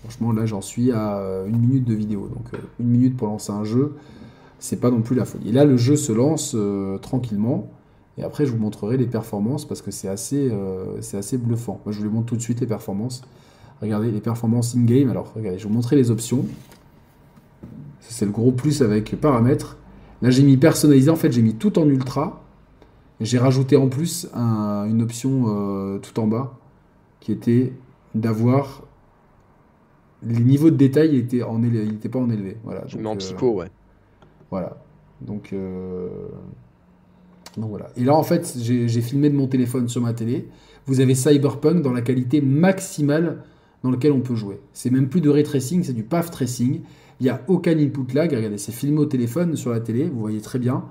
[0.00, 2.28] Franchement, là, j'en suis à une minute de vidéo.
[2.28, 3.94] Donc, euh, une minute pour lancer un jeu,
[4.62, 5.48] c'est pas non plus la folie.
[5.48, 7.68] Et là, le jeu se lance euh, tranquillement.
[8.16, 10.52] Et après, je vous montrerai les performances parce que c'est assez,
[11.00, 11.80] c'est assez bluffant.
[11.84, 13.22] Moi, je vous les montre tout de suite, les performances.
[13.80, 15.08] Regardez les performances in-game.
[15.08, 16.44] Alors, regardez, je vais vous montrer les options.
[18.00, 19.78] C'est le gros plus avec paramètres.
[20.20, 21.10] Là, j'ai mis personnalisé.
[21.10, 22.42] En fait, j'ai mis tout en ultra.
[23.18, 26.58] J'ai rajouté en plus une option tout en bas
[27.20, 27.72] qui était
[28.14, 28.82] d'avoir
[30.22, 32.56] les niveaux de détail étaient en élevé, il pas en élevé.
[32.64, 32.84] Voilà.
[32.86, 33.68] Je mets en psycho, ouais.
[34.52, 34.76] Voilà.
[35.22, 36.08] Donc, euh,
[37.56, 37.88] donc voilà.
[37.96, 40.46] Et là, en fait, j'ai filmé de mon téléphone sur ma télé.
[40.84, 43.44] Vous avez Cyberpunk dans la qualité maximale
[43.82, 44.60] dans laquelle on peut jouer.
[44.74, 46.82] C'est même plus de ray tracing, c'est du path tracing.
[47.18, 48.30] Il n'y a aucun input lag.
[48.30, 50.04] Regardez, c'est filmé au téléphone sur la télé.
[50.04, 50.84] Vous voyez très bien.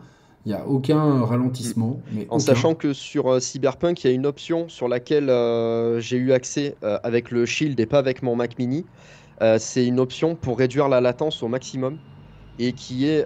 [0.47, 2.01] Il n'y a aucun ralentissement.
[2.13, 5.99] Mais en sachant que sur euh, Cyberpunk, il y a une option sur laquelle euh,
[5.99, 8.85] j'ai eu accès euh, avec le Shield et pas avec mon Mac mini.
[9.59, 11.99] c'est une option pour réduire la latence au maximum
[12.59, 13.25] et qui est.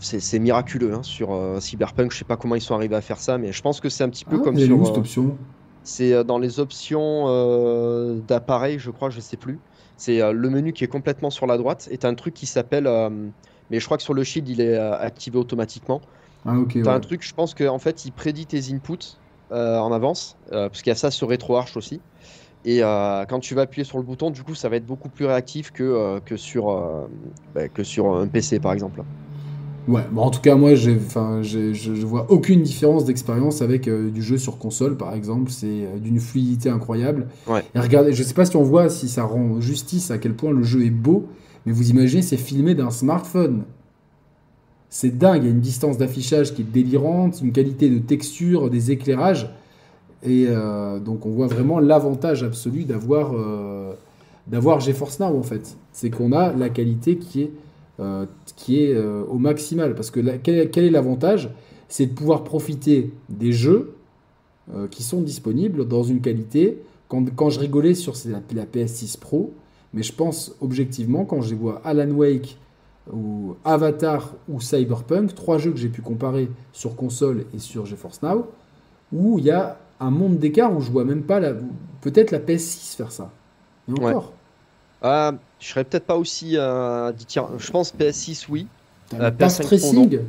[0.00, 2.12] c'est miraculeux hein, sur Cyberpunk.
[2.12, 4.04] Je sais pas comment ils sont arrivés à faire ça, mais je pense que c'est
[4.04, 4.86] un petit peu ah, comme sur.
[4.86, 5.36] cette option
[5.84, 7.26] C'est dans les options
[8.26, 9.58] d'appareil, je crois, je sais plus.
[9.96, 12.88] C'est le menu qui est complètement sur la droite et un truc qui s'appelle
[13.72, 16.02] mais je crois que sur le shield, il est euh, activé automatiquement.
[16.44, 16.78] Ah, ok.
[16.84, 19.16] T'as un truc, je pense qu'en fait, il prédit tes inputs
[19.50, 22.00] euh, en avance, euh, parce qu'il y a ça sur RetroArch aussi.
[22.64, 25.26] Et quand tu vas appuyer sur le bouton, du coup, ça va être beaucoup plus
[25.26, 26.80] réactif que, que, sur,
[27.54, 29.02] bah, que sur un PC, par exemple.
[29.88, 30.96] Ouais, bon, en tout cas, moi, j'ai,
[31.42, 35.50] je, je vois aucune différence d'expérience avec du jeu sur console, par exemple.
[35.50, 37.26] C'est d'une fluidité incroyable.
[37.48, 37.64] Ouais.
[37.74, 40.52] Et regardez, je sais pas si on voit si ça rend justice à quel point
[40.52, 41.26] le jeu est beau.
[41.66, 43.64] Mais vous imaginez, c'est filmé d'un smartphone.
[44.88, 48.68] C'est dingue, il y a une distance d'affichage qui est délirante, une qualité de texture,
[48.68, 49.48] des éclairages.
[50.24, 53.92] Et euh, donc on voit vraiment l'avantage absolu d'avoir euh,
[54.46, 55.76] d'avoir GeForce Now en fait.
[55.92, 57.50] C'est qu'on a la qualité qui est,
[58.00, 59.94] euh, qui est au maximal.
[59.94, 61.50] Parce que quel, est l'avantage?
[61.88, 63.94] C'est de pouvoir profiter des jeux
[64.90, 66.78] qui sont disponibles dans une qualité.
[67.08, 69.52] Quand, quand je rigolais sur la PS6 Pro,
[69.92, 72.56] mais je pense objectivement, quand je vois Alan Wake
[73.12, 78.22] ou Avatar ou Cyberpunk, trois jeux que j'ai pu comparer sur console et sur GeForce
[78.22, 78.46] Now,
[79.12, 81.52] où il y a un monde d'écart où je vois même pas la,
[82.00, 83.30] peut-être la PS6 faire ça.
[83.88, 84.32] Et encore.
[85.04, 87.12] Euh, je serais peut-être pas aussi euh,
[87.58, 88.66] Je pense PS6 oui.
[89.14, 90.20] Euh, PS5 tracing.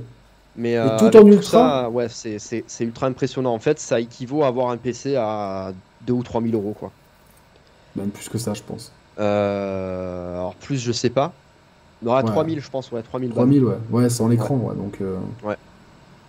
[0.55, 1.89] Mais euh, tout en ultra.
[1.89, 3.53] Ouais, c'est ultra impressionnant.
[3.53, 5.73] En fait, ça équivaut à avoir un PC à
[6.05, 6.91] 2 ou 3 000 euros quoi.
[7.95, 8.91] Même plus que ça, je pense.
[9.19, 11.33] Euh, alors plus, je sais pas.
[12.01, 13.31] Non, à 3000, je pense, ouais, 3000.
[13.31, 14.75] 3000, ouais, ouais, sans l'écran, ouais.
[14.75, 14.97] donc.
[15.01, 15.55] Euh, ouais.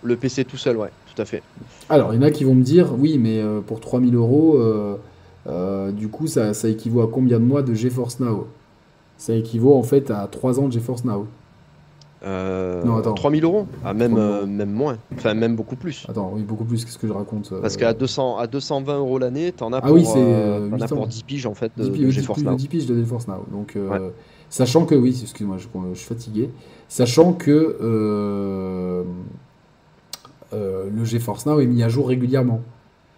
[0.03, 1.41] Le PC tout seul, ouais, tout à fait.
[1.89, 4.59] Alors, il y en a qui vont me dire, oui, mais euh, pour 3000 euros,
[5.93, 8.47] du coup, ça, ça, équivaut à combien de mois de GeForce Now?
[9.17, 11.25] Ça équivaut en fait à 3 ans de GeForce Now.
[12.23, 13.13] Euh, Non, attends.
[13.13, 14.43] 3000 euros ah, même, 3000 euros.
[14.43, 14.97] euh, même moins.
[15.15, 16.05] Enfin, même beaucoup plus.
[16.09, 19.19] Attends, oui, beaucoup plus, qu'est-ce que je raconte euh, Parce qu'à 200, à 220 euros
[19.19, 20.95] l'année, t'en as Ah pour, oui, c'est, euh, euh, t'en as 800.
[20.95, 22.55] pour 10 piges en fait de, 10 de GeForce Now.
[22.55, 23.45] 10 piges de GeForce Now.
[23.51, 24.11] Donc, euh, Ouais.
[24.49, 26.49] sachant que, oui, excuse-moi, je, je suis fatigué.
[26.89, 29.05] Sachant que
[30.55, 32.61] euh, le GeForce Now est mis à jour régulièrement.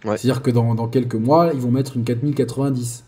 [0.04, 0.16] Ouais.
[0.16, 3.04] C'est-à-dire que dans, dans quelques mois, ils vont mettre une 4090.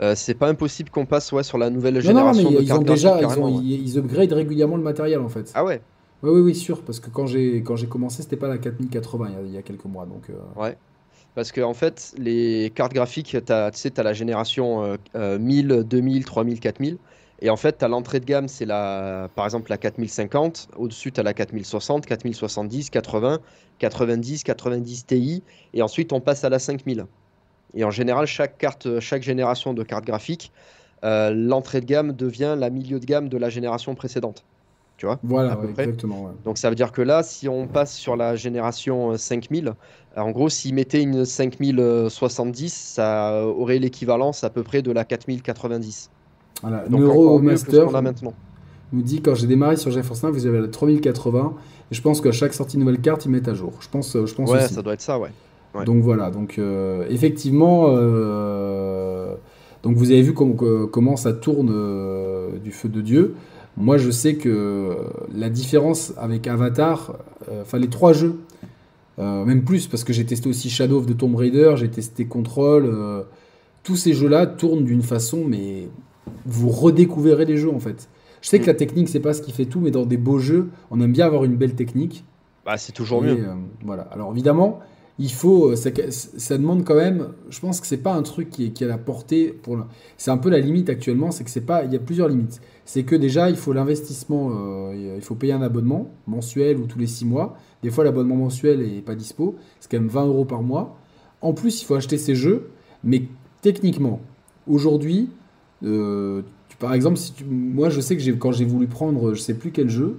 [0.00, 2.62] Euh, c'est pas impossible qu'on passe ouais, sur la nouvelle Non, non, génération mais de
[2.62, 3.62] ils ont déjà, graphiques, ils, ont, carrément, ouais.
[3.64, 5.50] ils, ils upgrade régulièrement le matériel en fait.
[5.54, 5.80] Ah ouais
[6.22, 9.28] Oui, oui, oui, sûr, parce que quand j'ai quand j'ai commencé, c'était pas la 4080
[9.28, 10.28] il y a, il y a quelques mois, donc.
[10.30, 10.76] euh, Ouais.
[11.34, 13.42] Parce que en fait, les cartes graphiques, tu
[13.72, 16.96] sais, t'as la génération euh, euh, 1000, 2000, 3000, 4000.
[17.40, 20.68] Et en fait, t'as l'entrée de gamme, c'est la, par exemple la 4050.
[20.76, 23.40] Au-dessus, t'as la 4060, 4070, 80,
[23.78, 25.44] 90, 90 Ti.
[25.74, 27.06] Et ensuite, on passe à la 5000.
[27.74, 30.52] Et en général, chaque carte, chaque génération de cartes graphiques,
[31.04, 34.46] euh, l'entrée de gamme devient la milieu de gamme de la génération précédente.
[34.96, 35.20] Tu vois?
[35.22, 35.84] Voilà, À peu ouais, près.
[35.84, 36.24] exactement.
[36.24, 36.32] ouais.
[36.44, 40.20] donc ça veut dire que là, si on passe sur la génération euh, 5000, euh,
[40.20, 46.10] en gros, s'ils mettaient une 5070, ça aurait l'équivalence à peu près de la 4090.
[46.62, 46.86] Voilà.
[46.88, 47.86] Donc Neuromaster
[48.92, 51.54] nous dit quand j'ai démarré sur GeForce Now, vous avez la 3080
[51.90, 53.72] et je pense qu'à chaque sortie de nouvelle carte, ils mettent à jour.
[53.80, 54.74] Je pense, je pense Ouais, aussi.
[54.74, 55.30] ça doit être ça, ouais.
[55.74, 55.84] ouais.
[55.84, 59.34] Donc voilà, donc euh, effectivement, euh,
[59.82, 60.56] donc vous avez vu com-
[60.90, 63.34] comment ça tourne euh, du feu de Dieu.
[63.76, 64.96] Moi, je sais que
[65.34, 67.14] la différence avec Avatar,
[67.60, 68.36] enfin les trois jeux,
[69.18, 72.90] même plus parce que j'ai testé aussi Shadow of the Tomb Raider, j'ai testé Control,
[73.82, 75.88] tous ces jeux-là tournent d'une façon, mais
[76.46, 78.08] vous redécouvrirez les jeux en fait.
[78.42, 78.68] Je sais que Mm.
[78.68, 81.12] la technique, c'est pas ce qui fait tout, mais dans des beaux jeux, on aime
[81.12, 82.24] bien avoir une belle technique.
[82.64, 83.32] Bah, c'est toujours mieux.
[83.38, 84.02] euh, voilà.
[84.12, 84.80] Alors évidemment,
[85.18, 87.28] il faut, euh, ça, ça demande quand même.
[87.48, 89.78] Je pense que c'est pas un truc qui est, qui est à la portée pour.
[90.18, 91.84] C'est un peu la limite actuellement, c'est que c'est pas.
[91.84, 92.60] Il y a plusieurs limites.
[92.84, 94.50] C'est que déjà, il faut l'investissement.
[94.52, 97.56] euh, il faut payer un abonnement mensuel ou tous les six mois.
[97.82, 99.54] Des fois, l'abonnement mensuel est pas dispo.
[99.80, 100.96] C'est quand même 20 euros par mois.
[101.40, 102.68] En plus, il faut acheter ces jeux.
[103.02, 103.22] Mais
[103.62, 104.20] techniquement,
[104.68, 105.30] aujourd'hui,
[105.84, 109.40] euh, tu- par exemple, si tu- moi, je sais que quand j'ai voulu prendre, je
[109.40, 110.16] sais plus quel jeu.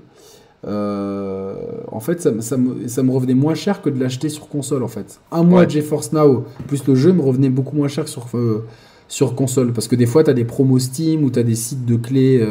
[0.66, 1.56] Euh,
[1.92, 4.50] en fait, ça, me- ça me, ça me revenait moins cher que de l'acheter sur
[4.50, 4.84] console.
[4.84, 5.66] En fait, un mois Ouais.
[5.66, 8.66] de GeForce Now plus le jeu me revenait beaucoup moins cher sur, euh,
[9.08, 9.72] sur console.
[9.72, 11.96] Parce que des fois, tu as des promos Steam ou tu as des sites de
[11.96, 12.46] clés,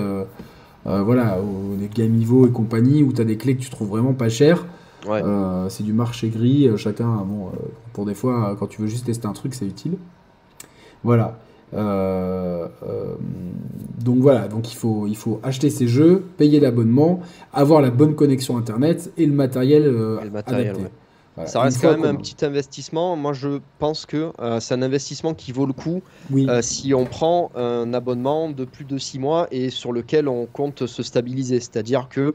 [0.85, 1.39] voilà,
[1.81, 4.67] des Gamivo et compagnie, où tu as des clés que tu trouves vraiment pas chères.
[5.09, 5.23] Ouais.
[5.69, 6.69] C'est du marché gris.
[6.77, 7.51] Chacun, bon,
[7.93, 9.97] pour des fois, quand tu veux juste tester un truc, c'est utile.
[11.03, 11.39] Voilà.
[11.75, 13.15] Euh, euh,
[14.05, 17.21] donc voilà, donc il faut, il faut acheter ces jeux, payer l'abonnement,
[17.53, 20.85] avoir la bonne connexion internet et le matériel, euh, Et le matériel, adapté.
[20.85, 20.91] ouais.
[21.35, 21.51] Voilà.
[21.51, 23.15] Ça reste quand même un petit investissement.
[23.15, 26.01] Moi, je pense que euh, c'est un investissement qui vaut le coup
[26.31, 30.29] Oui, euh, si on prend un abonnement de plus de 6 mois et sur lequel
[30.29, 31.61] on compte se stabiliser.
[31.61, 32.33] C'est-à-dire que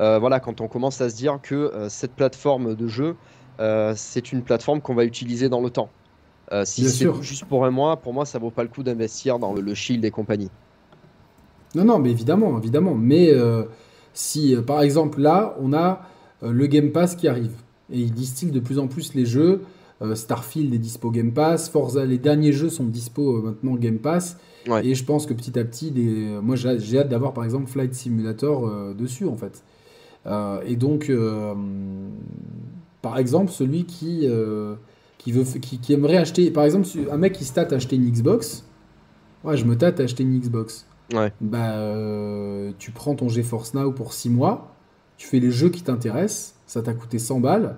[0.00, 3.16] euh, voilà, quand on commence à se dire que euh, cette plateforme de jeu,
[3.60, 5.88] euh, c'est une plateforme qu'on va utiliser dans le temps.
[6.52, 7.22] Euh, si c'est sûr.
[7.22, 9.74] juste pour un mois, pour moi, ça vaut pas le coup d'investir dans le, le
[9.74, 10.50] Shield et compagnie.
[11.74, 12.94] non, non, mais évidemment, évidemment.
[12.94, 13.64] Mais euh,
[14.12, 16.02] si, euh, par exemple, là, on a
[16.42, 17.52] le Game Pass qui arrive
[17.90, 19.62] et il distille de plus en plus les jeux.
[20.14, 24.36] Starfield est dispo Game Pass, Forza, les derniers jeux sont dispo maintenant Game Pass.
[24.68, 24.86] Ouais.
[24.86, 27.94] Et je pense que petit à petit, des- moi j'ai hâte d'avoir par exemple Flight
[27.94, 29.62] Simulator dessus en fait.
[30.66, 31.10] Et donc,
[33.00, 34.28] par exemple, celui qui,
[35.24, 37.96] qui, veut, qui, qui aimerait acheter, par exemple, un mec qui se tâte à acheter
[37.96, 38.62] une Xbox,
[39.42, 40.86] ouais, je me tâte à acheter une Xbox.
[41.14, 41.32] Ouais.
[41.40, 44.74] Bah, euh, tu prends ton GeForce Now pour 6 mois,
[45.16, 47.76] tu fais les jeux qui t'intéressent, ça t'a coûté 100 balles,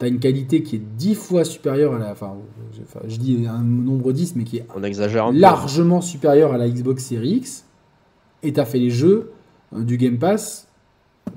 [0.00, 2.10] t'as une qualité qui est 10 fois supérieure à la.
[2.10, 2.34] Enfin,
[2.72, 5.38] je, enfin, je dis un nombre 10, mais qui est On exagère un peu.
[5.38, 7.64] largement supérieure à la Xbox Series X,
[8.42, 9.30] et t'as fait les jeux
[9.74, 10.66] euh, du Game Pass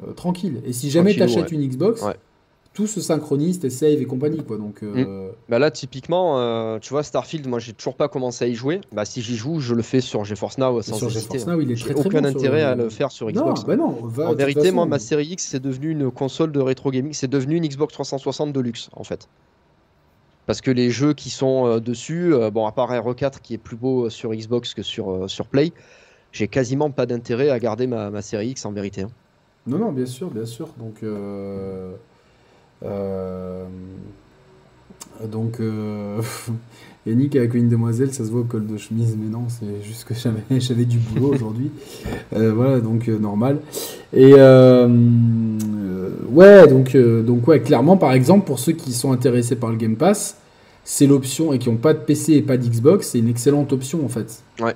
[0.08, 0.62] euh, tranquille.
[0.66, 2.16] Et si jamais t'achètes une Xbox, Ouais.
[2.76, 4.58] Tout se synchronise, tes save et compagnie, quoi.
[4.58, 8.48] Donc, euh, Bah là, typiquement, euh, tu vois, Starfield, moi, j'ai toujours pas commencé à
[8.48, 8.82] y jouer.
[8.92, 11.40] Bah, si j'y joue, je le fais sur GeForce Now sans sur hésiter.
[11.40, 13.26] GeForce Now, il est très très aucun bon sur, intérêt à euh, le faire sur
[13.28, 13.64] Non, Xbox.
[13.64, 16.52] bah non, va, de en vérité, façon, moi, ma série X, c'est devenu une console
[16.52, 17.14] de rétro gaming.
[17.14, 19.28] C'est devenu une Xbox 360 de luxe, en fait.
[20.46, 23.58] Parce que les jeux qui sont euh, dessus, euh, bon, à part RE4 qui est
[23.58, 25.72] plus beau euh, sur Xbox que sur, euh, sur Play,
[26.32, 29.02] j'ai quasiment pas d'intérêt à garder ma, ma série X en vérité.
[29.04, 29.10] hein.
[29.66, 30.68] Non, non, bien sûr, bien sûr.
[30.78, 31.96] Donc, euh, euh,
[35.32, 36.22] donc euh,
[37.06, 40.06] Yannick avec une demoiselle, ça se voit au col de chemise, mais non, c'est juste
[40.06, 40.14] que
[40.60, 41.72] j'avais, du boulot aujourd'hui.
[42.36, 43.60] Euh, voilà, donc euh, normal.
[44.14, 49.12] Et euh, euh, ouais, donc, euh, donc ouais, clairement, par exemple, pour ceux qui sont
[49.12, 50.38] intéressés par le Game Pass,
[50.84, 54.06] c'est l'option et qui n'ont pas de PC et pas d'Xbox, c'est une excellente option
[54.06, 54.42] en fait.
[54.60, 54.76] Ouais.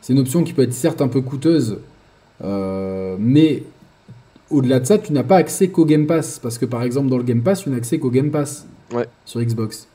[0.00, 1.78] C'est une option qui peut être certes un peu coûteuse,
[2.42, 3.64] euh, mais
[4.50, 6.38] au-delà de ça, tu n'as pas accès qu'au Game Pass.
[6.38, 9.06] Parce que par exemple, dans le Game Pass, tu n'as accès qu'au Game Pass Ouais.
[9.24, 9.86] sur Xbox.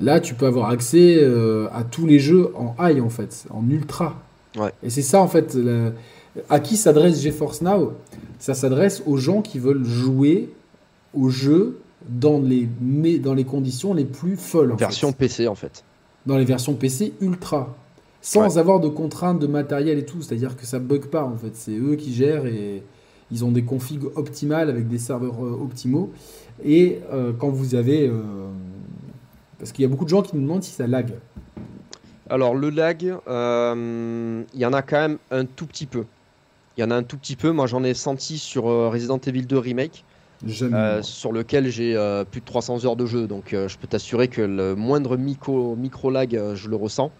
[0.00, 3.68] Là, tu peux avoir accès euh, à tous les jeux en high, en fait, en
[3.70, 4.16] ultra.
[4.56, 4.72] Ouais.
[4.82, 5.92] Et c'est ça, en fait, le-
[6.48, 7.92] à qui s'adresse GeForce Now?
[8.38, 10.48] Ça s'adresse aux gens qui veulent jouer
[11.14, 14.72] au jeu dans les, mais dans les conditions les plus folles.
[14.72, 15.18] en Version fait.
[15.18, 15.84] PC en fait.
[16.26, 17.74] Dans les versions PC ultra.
[18.22, 20.22] Sans avoir de contraintes de matériel et tout.
[20.22, 21.50] C'est-à-dire que ça bug pas, en fait.
[21.54, 22.82] C'est eux qui gèrent et
[23.32, 26.12] ils ont des configs optimales avec des serveurs euh, optimaux.
[26.64, 28.06] Et euh, quand vous avez.
[28.06, 28.20] euh,
[29.58, 31.12] parce qu'il y a beaucoup de gens qui nous demandent si ça lag.
[32.30, 36.04] Alors le lag, euh, il y en a quand même un tout petit peu.
[36.76, 37.50] Il y en a un tout petit peu.
[37.52, 40.04] Moi j'en ai senti sur Resident Evil 2 Remake,
[40.46, 40.74] Jamais.
[40.76, 43.26] euh, sur lequel j'ai euh, plus de 300 heures de jeu.
[43.26, 47.12] Donc euh, je peux t'assurer que le moindre micro, micro lag, je le ressens.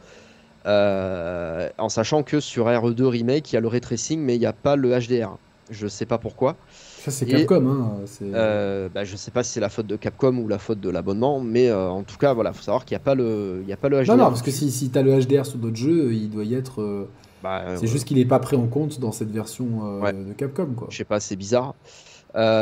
[0.64, 4.46] En sachant que sur RE2 Remake, il y a le ray tracing, mais il n'y
[4.46, 5.36] a pas le HDR.
[5.72, 6.56] Je sais pas pourquoi.
[6.70, 7.66] Ça, c'est Capcom.
[7.66, 8.04] Hein.
[8.22, 10.88] Euh, bah, je sais pas si c'est la faute de Capcom ou la faute de
[10.90, 13.72] l'abonnement, mais euh, en tout cas, voilà, faut savoir qu'il n'y a pas le, y
[13.72, 14.12] a pas le HDR.
[14.12, 16.44] non, non, parce que si, si tu as le HDR sur d'autres jeux, il doit
[16.44, 16.80] y être.
[16.82, 17.08] euh,
[17.42, 20.12] Bah, euh, c'est juste qu'il n'est pas pris en compte dans cette version Ouais.
[20.12, 20.68] de Capcom.
[20.76, 20.86] Quoi.
[20.90, 21.74] je sais pas, c'est bizarre.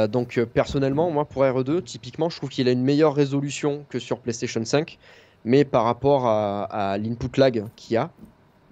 [0.08, 4.18] Donc personnellement, moi pour RE2, typiquement, je trouve qu'il a une meilleure résolution que sur
[4.18, 4.98] PlayStation 5,
[5.44, 8.11] mais par rapport à, à l'input lag qu'il y a,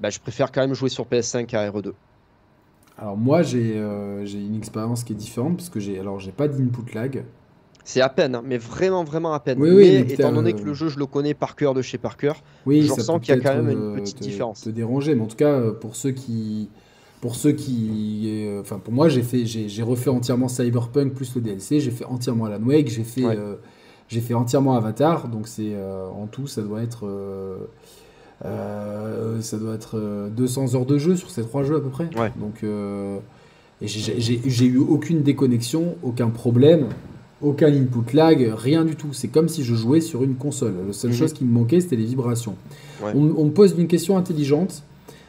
[0.01, 1.93] bah, je préfère quand même jouer sur PS5 à RE2.
[2.99, 6.33] Alors, moi, j'ai euh, j'ai une expérience qui est différente parce que j'ai alors j'ai
[6.33, 7.25] pas d'input lag.
[7.85, 9.59] C'est à peine, hein, mais vraiment, vraiment à peine.
[9.59, 11.75] Oui, oui, mais mais étant donné euh, que le jeu, je le connais par cœur
[11.75, 14.19] de chez par cœur, Oui, Je peut qu'il y a quand même une euh, petite
[14.19, 14.63] te- différence.
[14.63, 16.69] Te déranger, mais en tout cas, euh, pour ceux qui,
[17.21, 21.41] pour ceux qui, euh, enfin pour moi, j'ai fait, j'ai refait entièrement Cyberpunk plus le
[21.41, 23.37] DLC, j'ai fait entièrement Alan Wake, j'ai fait, Ouais.
[23.37, 23.57] euh,
[24.09, 27.67] j'ai fait entièrement Avatar, donc c'est euh, en tout, ça doit être, euh, euh,
[28.43, 32.09] ça doit être euh, 200 heures de jeu sur ces trois jeux à peu près.
[32.17, 32.33] Ouais.
[32.41, 33.19] Donc, euh,
[33.83, 36.87] j'ai- eu aucune déconnexion, aucun problème.
[37.41, 39.13] Aucun input lag, rien du tout.
[39.13, 40.75] C'est comme si je jouais sur une console.
[40.89, 41.17] La seule Mhm.
[41.17, 42.57] chose qui me manquait, c'était les vibrations.
[43.03, 43.13] Ouais.
[43.15, 44.83] On, on me pose une question intelligente.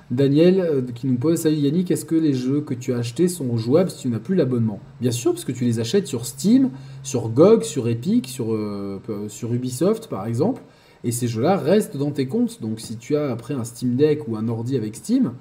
[0.09, 3.27] Daniel euh, qui nous pose Salut Yannick, est-ce que les jeux que tu as achetés
[3.27, 4.79] sont jouables si tu n'as plus l'abonnement?
[5.01, 6.71] Bien sûr, parce que tu les achètes sur Steam,
[7.03, 10.63] sur GOG, sur Epic, sur, euh, euh, sur Ubisoft par exemple.
[11.03, 12.61] Et ces jeux-là restent dans tes comptes.
[12.61, 15.33] Donc si tu as après un Steam Deck ou un ordi avec Steam,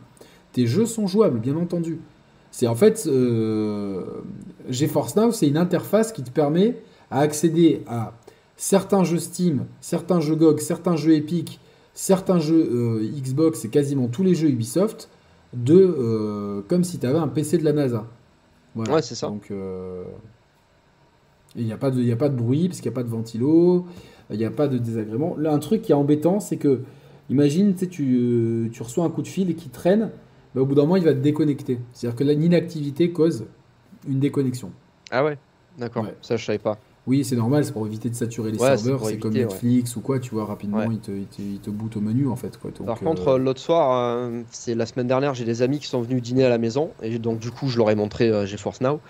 [0.53, 1.99] tes jeux sont jouables, bien entendu.
[2.51, 4.05] C'est en fait, euh,
[4.71, 6.77] GeForce Now, c'est une interface qui te permet
[7.11, 8.15] à accéder à
[8.57, 11.61] certains jeux Steam, certains jeux GOG, certains jeux Epic,
[11.95, 15.09] certains jeux euh, Xbox et quasiment tous les jeux Ubisoft
[15.55, 18.07] de euh, comme si tu avais un PC de la NASA.
[18.75, 18.95] Voilà.
[18.95, 19.27] Ouais, c'est ça.
[19.29, 20.05] Donc euh,
[21.57, 23.03] il n'y a, pas de- y a pas de bruit parce qu'il n'y a pas
[23.03, 23.87] de ventilo,
[24.31, 25.37] il n'y a pas de désagrément.
[25.39, 26.81] Là, un truc qui est embêtant, c'est que
[27.31, 30.11] imagine, tu euh, tu reçois un coup de fil qui traîne,
[30.55, 31.79] bah, au bout d'un moment, il va te déconnecter.
[31.93, 33.45] C'est-à-dire que l'inactivité cause
[34.09, 34.71] une déconnexion.
[35.11, 35.39] Ah ouais,
[35.79, 36.15] d'accord, Ouais.
[36.23, 36.79] ça je savais pas.
[37.07, 39.03] Oui, c'est normal, c'est pour éviter de saturer les Ouais, serveurs.
[39.07, 39.41] C'est comme ouais.
[39.41, 40.89] Netflix ou quoi, tu vois, rapidement, Ouais.
[40.93, 42.59] il, te, il, te, il te boot au menu en fait.
[42.59, 42.71] Quoi.
[42.71, 43.93] Donc, Par euh, contre, euh, l'autre soir,
[44.29, 46.91] euh, c'est la semaine dernière, j'ai des amis qui sont venus dîner à la maison
[47.03, 49.01] et donc du coup, je leur ai montré euh, GeForce Now.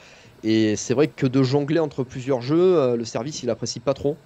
[0.44, 3.94] Et c'est vrai que de jongler entre plusieurs jeux, euh, le service il apprécie pas
[3.94, 4.16] trop.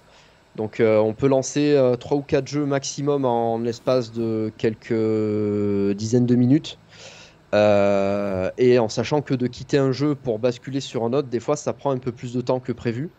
[0.55, 6.25] Donc euh, on peut lancer 3 ou 4 jeux maximum en l'espace de quelques dizaines
[6.25, 6.77] de minutes.
[7.53, 11.39] Euh, et en sachant que de quitter un jeu pour basculer sur un autre, des
[11.39, 13.09] fois ça prend un peu plus de temps que prévu.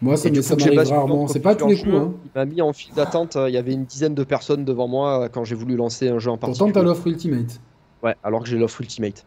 [0.00, 1.26] moi, ça, ça m'arrive rarement.
[1.26, 1.94] C'est pas tous les coups.
[1.94, 2.12] Hein.
[2.24, 4.86] Il m'a mis en file d'attente, euh, il y avait une dizaine de personnes devant
[4.86, 6.72] moi euh, quand j'ai voulu lancer un jeu en Pourtant, particulier.
[6.72, 7.60] tu as l'offre Ultimate.
[8.04, 9.24] Ouais, alors que j'ai l'offre Ultimate.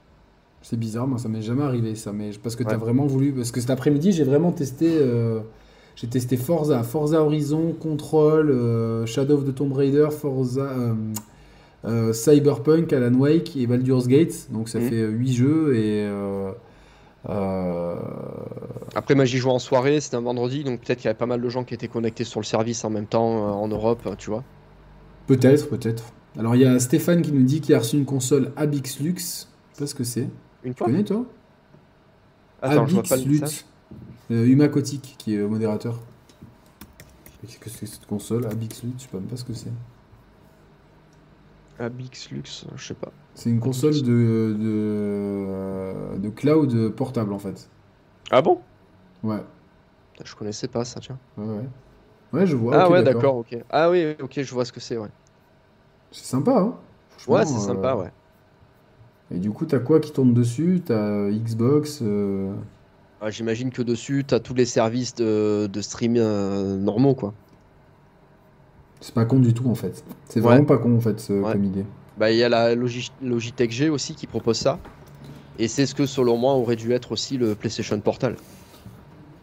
[0.62, 2.14] C'est bizarre, moi, ça m'est jamais arrivé ça.
[2.14, 2.78] Mais parce que tu as Ouais.
[2.78, 3.34] vraiment voulu.
[3.34, 4.98] Parce que cet après-midi, j'ai vraiment testé.
[5.96, 10.94] J'ai testé Forza, Forza Horizon, Control, euh, Shadow of the Tomb Raider, Forza, euh,
[11.86, 14.48] euh, Cyberpunk, Alan Wake et Baldur's Gate.
[14.52, 14.90] Donc ça Mhm.
[14.90, 16.06] fait 8 jeux et.
[16.06, 16.52] euh,
[17.30, 17.96] euh,
[18.96, 21.26] Après, moi j'y jouais en soirée, c'était un vendredi, donc peut-être qu'il y avait pas
[21.26, 24.08] mal de gens qui étaient connectés sur le service en même temps euh, en Europe,
[24.18, 24.44] tu vois.
[25.28, 26.04] Peut-être, peut-être.
[26.38, 29.48] Alors il y a Stéphane qui nous dit qu'il a reçu une console Abix Lux.
[29.74, 30.28] Je sais pas ce que c'est.
[30.64, 31.26] Une Tu fois connais toi?
[32.62, 33.66] Attends, je vois Abix pas le Lux.
[34.32, 36.00] Euh, Huma Kotik qui est euh, modérateur.
[37.42, 38.46] Qu'est-ce que c'est que cette console?
[38.46, 39.72] Abix Lux Je sais même pas ce que c'est.
[41.80, 43.12] Abix Lux, je sais pas.
[43.36, 47.70] C'est une console de, de, euh, de cloud portable en fait.
[48.32, 48.60] Ah bon?
[49.24, 49.44] Ouais.
[50.24, 51.18] Je connaissais pas ça, tiens.
[51.38, 51.70] Ouais, ouais.
[52.32, 52.76] Ouais, je vois.
[52.80, 53.58] ah ouais, d'accord, ok.
[53.70, 55.10] Ah oui, ok, je vois ce que c'est, ouais.
[56.12, 56.76] C'est sympa, hein
[57.28, 58.12] Ouais, c'est sympa, ouais.
[59.32, 60.82] Et du coup, t'as quoi qui tourne dessus?
[60.86, 62.54] T'as Xbox euh,
[63.26, 67.34] Ah, J'imagine que dessus, t'as tous les services de, de stream euh, normaux, quoi.
[69.00, 70.04] C'est pas con du tout en fait.
[70.28, 70.46] C'est Ouais.
[70.48, 71.54] vraiment pas con en fait ce- Ouais.
[71.54, 71.86] comme idée.
[72.18, 74.80] Bah, il y a la Logi- Logitech G aussi qui propose ça.
[75.60, 78.36] Et c'est ce que selon moi aurait dû être aussi le PlayStation Portal.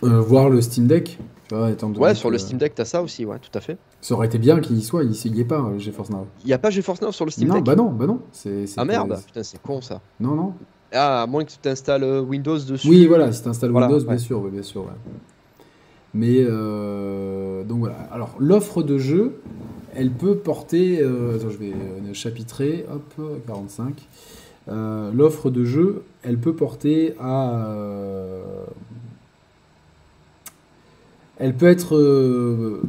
[0.02, 1.18] Euh, voir le Steam Deck.
[1.52, 3.76] ouais, sur le Steam Deck, t'as ça aussi, ouais, tout à fait.
[4.00, 6.26] Ça aurait été bien qu'il y soit, il n'y ait pas euh, GeForce Now.
[6.42, 8.20] Il n'y a pas GeForce Now sur le Steam non, Deck Bah non, bah non.
[8.76, 10.00] ah merde, putain, c'est con ça.
[10.20, 10.54] Non, non.
[10.92, 12.88] Ah, à moins que tu t'installes euh, Windows dessus.
[12.88, 14.86] Oui, voilà, si tu installes Windows, bien sûr, bien sûr.
[16.12, 17.96] Mais euh, donc voilà.
[18.10, 19.40] Alors l'offre de jeu,
[19.94, 21.00] elle peut porter.
[21.00, 21.72] Euh, attends, je vais
[22.14, 22.86] chapitrer.
[22.92, 23.94] Hop, 45.
[25.14, 27.68] l'offre de jeu, elle peut porter à.
[31.38, 32.80] elle peut être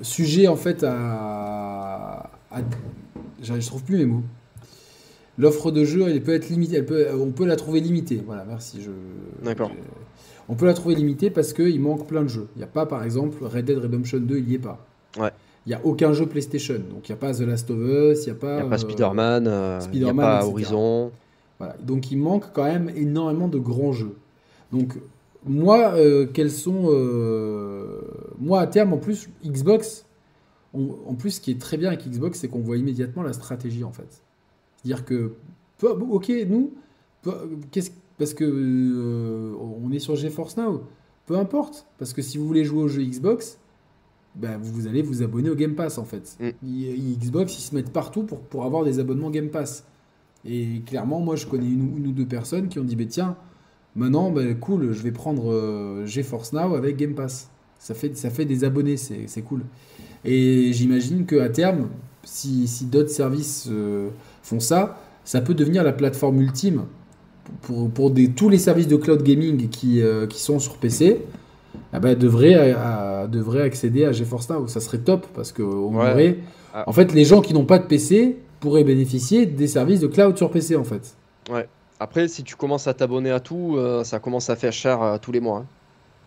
[0.00, 2.30] sujet en fait à.
[2.50, 2.60] à
[3.42, 4.22] je trouve plus mes mots.
[5.40, 6.76] L'offre de jeu, elle peut être limitée.
[6.76, 8.22] Elle peut, on peut la trouver limitée.
[8.26, 8.82] Voilà, merci.
[8.82, 8.90] Je,
[9.42, 9.70] D'accord.
[10.50, 12.48] On peut la trouver limitée parce qu'il manque plein de jeux.
[12.56, 14.84] Il n'y a pas, par exemple, Red Dead Redemption 2, il n'y est pas.
[15.18, 15.30] Ouais.
[15.64, 16.74] Il n'y a aucun jeu PlayStation.
[16.74, 18.58] Donc il n'y a pas The Last of Us, il n'y a pas.
[18.58, 21.10] A pas Spider-Man, euh, il n'y a pas Horizon.
[21.58, 21.76] Voilà.
[21.82, 24.16] Donc il manque quand même énormément de grands jeux.
[24.72, 24.98] Donc
[25.46, 26.88] moi, euh, quels sont.
[26.88, 28.00] Euh,
[28.38, 30.04] moi, à terme, en plus, Xbox.
[30.74, 33.84] en plus, ce qui est très bien avec Xbox, c'est qu'on voit immédiatement la stratégie
[33.84, 34.22] en fait.
[34.82, 35.34] C'est-à-dire que,
[35.82, 36.72] ok, nous,
[37.70, 40.82] qu'est-ce parce que euh, on est sur GeForce Now,
[41.24, 43.58] peu importe, parce que si vous voulez jouer au jeu Xbox,
[44.34, 46.36] ben, vous allez vous abonner au Game Pass en fait.
[46.38, 47.16] Mm.
[47.18, 49.86] Xbox, ils se mettent partout pour, pour avoir des abonnements Game Pass.
[50.44, 53.36] Et clairement, moi, je connais une, ou deux personnes qui ont dit, bah, tiens,
[53.96, 57.48] maintenant, ben, cool, je vais prendre euh, GeForce Now avec Game Pass.
[57.78, 59.62] Ça fait, ça fait des abonnés, c'est cool.
[60.26, 61.88] Et j'imagine qu'à terme,
[62.22, 64.10] si, si d'autres services euh,
[64.42, 66.84] font ça, ça peut devenir la plateforme ultime
[67.62, 71.24] pour, pour des, tous les services de cloud gaming qui, euh, qui sont sur PC.
[71.92, 72.74] Ah bah, devrait,
[73.28, 74.66] devrait accéder à GeForce Now.
[74.66, 76.84] Ça serait top parce que ah.
[76.86, 80.36] en fait, les gens qui n'ont pas de PC pourraient bénéficier des services de cloud
[80.36, 81.14] sur PC en fait.
[81.50, 81.68] Ouais.
[82.00, 85.30] Après, si tu commences à t'abonner à tout, euh, ça commence à faire cher tous
[85.30, 85.66] les mois, hein.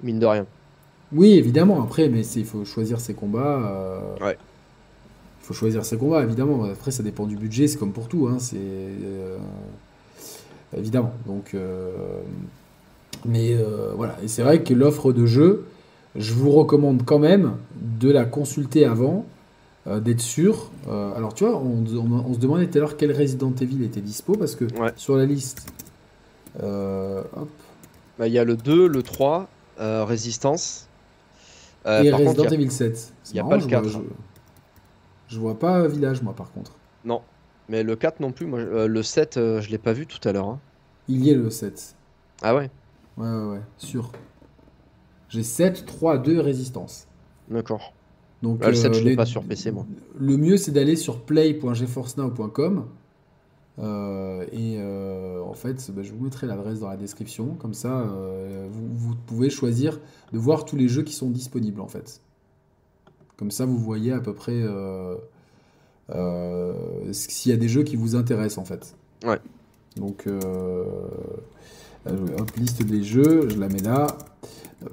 [0.01, 0.45] mine de rien.
[1.11, 1.83] Oui, évidemment.
[1.83, 4.01] Après, mais il faut choisir ses combats.
[4.21, 4.37] Ouais.
[5.43, 6.63] Il faut choisir ses combats, évidemment.
[6.63, 8.29] Après, ça dépend du budget, c'est comme pour tout.
[8.31, 9.37] Hein, c'est euh,
[10.77, 11.13] évidemment.
[11.25, 11.91] Donc, euh,
[13.25, 14.15] mais euh, voilà.
[14.23, 15.65] Et c'est vrai que l'offre de jeu,
[16.15, 19.25] je vous recommande quand même de la consulter avant,
[19.85, 20.71] d'être sûr.
[20.87, 24.55] alors, tu vois, on, se demandait tout à l'heure quel Resident Evil était dispo parce
[24.55, 24.63] que
[24.95, 25.67] sur la liste,
[26.61, 27.49] hop.
[28.17, 30.87] Bah, il y a le 2, le 3, Résistance.
[31.85, 33.11] et Resident Evil 7.
[33.31, 33.89] Il n'y a pas le 4.
[33.89, 33.97] Je
[35.39, 36.73] vois pas Village, moi, par contre.
[37.05, 37.21] Non.
[37.69, 38.45] Mais le 4 non plus.
[38.45, 40.47] Moi, euh, le 7, euh, je l'ai pas vu tout à l'heure.
[40.47, 40.59] Hein.
[41.07, 41.95] Il y est le 7.
[42.41, 42.69] Ah ouais?
[43.17, 44.11] Ouais, ouais, ouais, sûr.
[45.29, 47.07] J'ai 7, 3, 2 résistance.
[47.49, 47.93] D'accord.
[48.41, 49.85] Donc, ah, le 7, je euh, l'ai pas sur PC, moi.
[50.19, 52.85] Le mieux, c'est d'aller sur play.geforcenow.com.
[53.77, 54.79] et
[55.41, 57.55] en fait, bah, je vous mettrai l'adresse dans la description.
[57.55, 58.05] Comme ça,
[58.69, 59.99] vous, vous, pouvez choisir
[60.33, 62.21] de voir tous les jeux qui sont disponibles, en fait.
[63.43, 65.15] Comme ça, vous voyez à peu près euh,
[66.15, 66.71] euh,
[67.11, 68.95] s'il y a des jeux qui vous intéressent en fait.
[69.25, 69.37] Ouais.
[69.97, 70.85] Donc, euh,
[72.07, 74.07] hop, liste des jeux, je la mets là.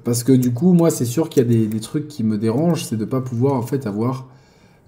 [0.03, 2.83] Parce que du coup, moi, c'est sûr qu'il y a des, trucs qui me dérangent,
[2.83, 4.27] c'est de ne pas pouvoir en fait avoir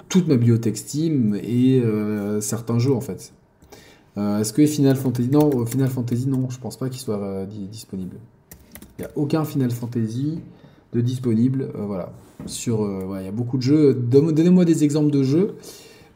[0.10, 1.82] toute ma bibliothèque Steam et
[2.42, 3.32] certains jeux en fait.
[4.18, 8.18] Est-ce que Final Fantasy Non, Final Fantasy, non, je pense pas qu'il soit disponible.
[9.00, 10.42] Il n'y a aucun Final Fantasy
[10.92, 11.70] de disponible.
[11.76, 12.12] voilà
[12.48, 12.84] sur.
[12.84, 13.94] Euh, il y a beaucoup de jeux.
[13.94, 15.56] Donnez-moi des exemples de jeux.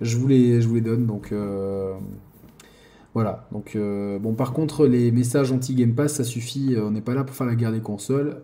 [0.01, 1.05] Je vous les, je donne.
[1.05, 1.31] Donc.
[1.31, 1.95] Euh,
[3.13, 3.47] voilà.
[3.51, 6.75] Donc, euh, bon, par contre, les messages anti-Game Pass, ça suffit.
[6.77, 8.41] On n'est pas là pour faire la guerre des consoles.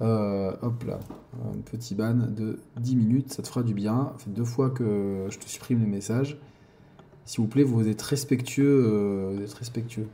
[0.00, 0.98] hop là,
[1.44, 4.12] un petit ban de 10 minutes, ça te fera du bien.
[4.18, 6.38] Fait deux fois que je te supprime les messages.
[7.24, 10.08] S'il vous plaît, vous êtes respectueux, vous êtes respectueux,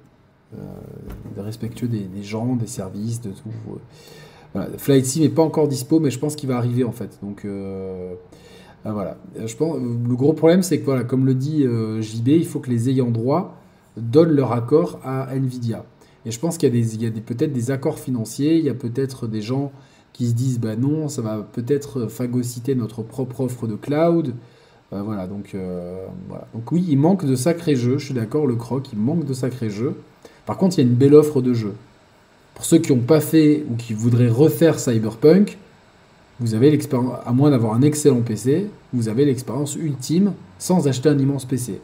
[1.39, 3.49] respectueux des, gens, des services, de tout.
[4.79, 7.19] Flight Sim n'est pas encore dispo, mais je pense qu'il va arriver en fait.
[7.23, 8.15] Donc euh,
[8.85, 9.17] euh, voilà.
[9.45, 12.61] Je pense, le gros problème, c'est que voilà, comme le dit euh, JB, il faut
[12.61, 13.57] que les ayants droit
[13.97, 15.85] donnent leur accord à Nvidia.
[16.25, 19.27] Et je pense qu'il y a, des, peut-être des accords financiers, il y a peut-être
[19.27, 19.71] des gens
[20.13, 24.35] qui se disent bah non, ça va peut-être phagocyter notre propre offre de cloud.
[24.91, 25.55] voilà, donc,
[26.29, 26.49] voilà.
[26.53, 29.35] Donc oui, il manque de sacrés jeux, je suis d'accord, le croc, il manque de
[29.35, 29.95] sacrés jeux.
[30.47, 31.75] Par contre, il y a une belle offre de jeux.
[32.57, 35.59] Pour ceux qui n'ont pas fait ou qui voudraient refaire Cyberpunk,
[36.41, 41.11] vous avez l'expérience, à moins d'avoir un excellent PC, vous avez l'expérience ultime sans acheter
[41.11, 41.81] un immense PC.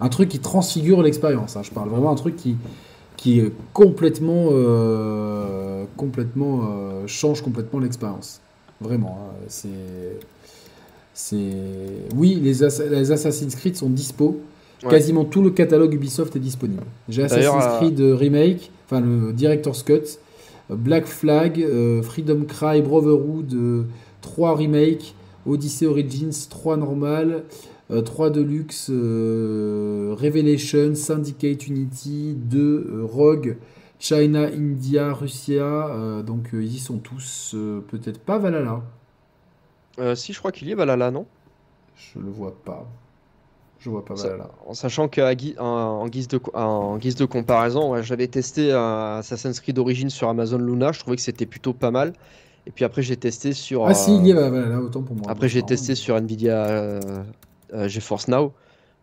[0.00, 1.56] Un truc qui transfigure l'expérience.
[1.56, 1.62] Hein.
[1.62, 2.56] Je parle vraiment d'un truc qui,
[3.16, 3.42] qui
[3.72, 8.40] complètement, euh, complètement euh, change complètement l'expérience.
[8.80, 9.20] Vraiment.
[9.20, 9.34] Hein.
[9.46, 9.68] C'est,
[11.14, 11.52] c'est,
[12.16, 12.54] oui, les,
[12.90, 14.40] les, Assassin's Creed sont dispo.
[14.88, 16.82] Quasiment tout le catalogue Ubisoft est disponible.
[17.08, 20.18] J'ai Assassin's euh, Creed Remake, enfin le Director's Cut,
[20.70, 21.62] Black Flag,
[22.02, 23.86] Freedom Cry, Brotherhood,
[24.22, 25.14] 3 remake,
[25.46, 27.44] Odyssey Origins, 3 normal,
[28.04, 33.58] 3 Deluxe, Revelation, Syndicate Unity, 2 Rogue,
[33.98, 37.54] China, India, Russia, donc ils y sont tous,
[37.88, 38.82] peut-être pas Valhalla.
[40.14, 41.26] si, je crois qu'il y est Valhalla, non?
[41.96, 42.86] Je le vois pas.
[43.80, 44.50] Je vois pas Valhalla.
[44.66, 50.10] En sachant qu'en en guise, de, en guise de comparaison, j'avais testé Assassin's Creed Origins
[50.10, 52.12] sur Amazon Luna, je trouvais que c'était plutôt pas mal.
[52.66, 53.86] Et puis après, j'ai testé sur.
[53.86, 55.26] Ah, si, il y a Valhalla, autant pour moi.
[55.28, 57.00] Après, j'ai testé sur Nvidia euh,
[57.72, 58.52] euh, GeForce Now.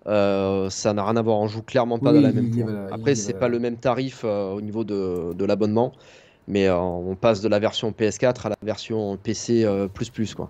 [0.08, 2.52] Euh, ça n'a rien à voir, on joue clairement pas dans la même
[2.92, 5.94] Après, c'est pas le même tarif au niveau de, de l'abonnement,
[6.48, 10.50] mais on passe de la version PS4 à la version PC plus plus quoi.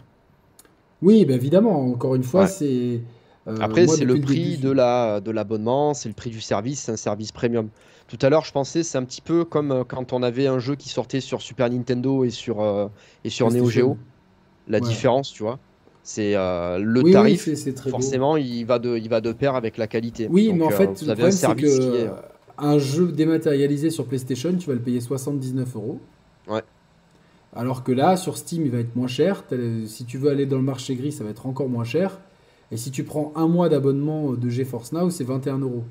[1.02, 2.98] Oui, bah, évidemment, encore une fois, c'est euh,
[3.46, 6.98] Après, c'est le prix de la de l'abonnement, c'est le prix du service, c'est un
[6.98, 7.70] service premium.
[8.08, 10.60] Tout à l'heure, je pensais, c'est un petit peu comme euh, quand on avait un
[10.60, 12.88] jeu qui sortait sur Super Nintendo et sur, euh,
[13.24, 13.98] et sur Neo Geo.
[14.68, 15.60] La différence, tu vois,
[16.02, 17.48] c'est le tarif.
[17.90, 20.28] forcément, il va, de, il va de pair avec la qualité.
[20.30, 22.10] Oui, mais en fait, vous avez un service qui est...
[22.58, 26.00] Un jeu dématérialisé sur PlayStation, tu vas le payer 79 euros.
[26.48, 26.62] Ouais.
[27.56, 29.44] Alors que là, sur Steam, il va être moins cher.
[29.88, 32.20] Si tu veux aller dans le marché gris, ça va être encore moins cher.
[32.72, 35.84] Et si tu prends un mois d'abonnement de GeForce Now, c'est 21 euros.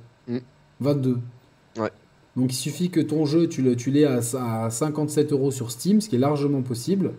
[0.80, 1.10] 22.
[1.10, 1.80] Mm.
[1.80, 1.90] Ouais.
[2.36, 4.20] Donc il suffit que ton jeu, tu l'aies à,
[4.64, 7.12] à 57 euros sur Steam, ce qui est largement possible.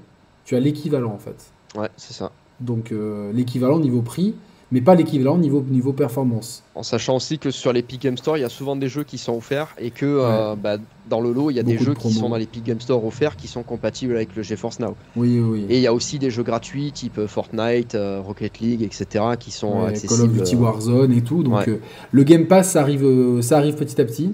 [0.43, 1.51] Tu as l'équivalent en fait.
[1.75, 2.31] Ouais, c'est ça.
[2.59, 4.35] Donc euh, l'équivalent niveau prix
[4.71, 6.63] mais pas l'équivalent niveau, niveau performance.
[6.73, 9.17] En sachant aussi que sur l'Epic Game Store, il y a souvent des jeux qui
[9.17, 10.77] sont offerts et que euh, bah,
[11.09, 13.35] dans le lot, il y a des jeux qui sont dans l'Epic Game Store offerts
[13.35, 14.95] qui sont compatibles avec le GeForce Now.
[15.15, 15.65] Oui, oui.
[15.69, 19.23] Et il y a aussi des jeux gratuits type euh, Fortnite, euh, Rocket League, etc.
[19.39, 20.29] qui sont accessibles.
[20.31, 21.43] Call of Duty Warzone et tout.
[21.43, 21.69] Donc
[22.11, 24.33] le Game Pass, ça arrive, ça arrive petit à petit.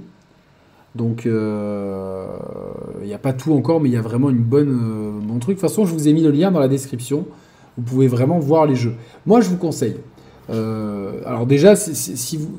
[0.96, 1.32] Donc il
[3.06, 5.58] n'y a pas tout encore, mais il y a vraiment une bonne bon truc.
[5.58, 7.26] De toute façon, je vous ai mis le lien dans la description.
[7.78, 8.96] Vous pouvez vraiment voir les jeux.
[9.26, 9.96] Moi, je vous conseille
[10.52, 12.58] alors déjà, si, vous,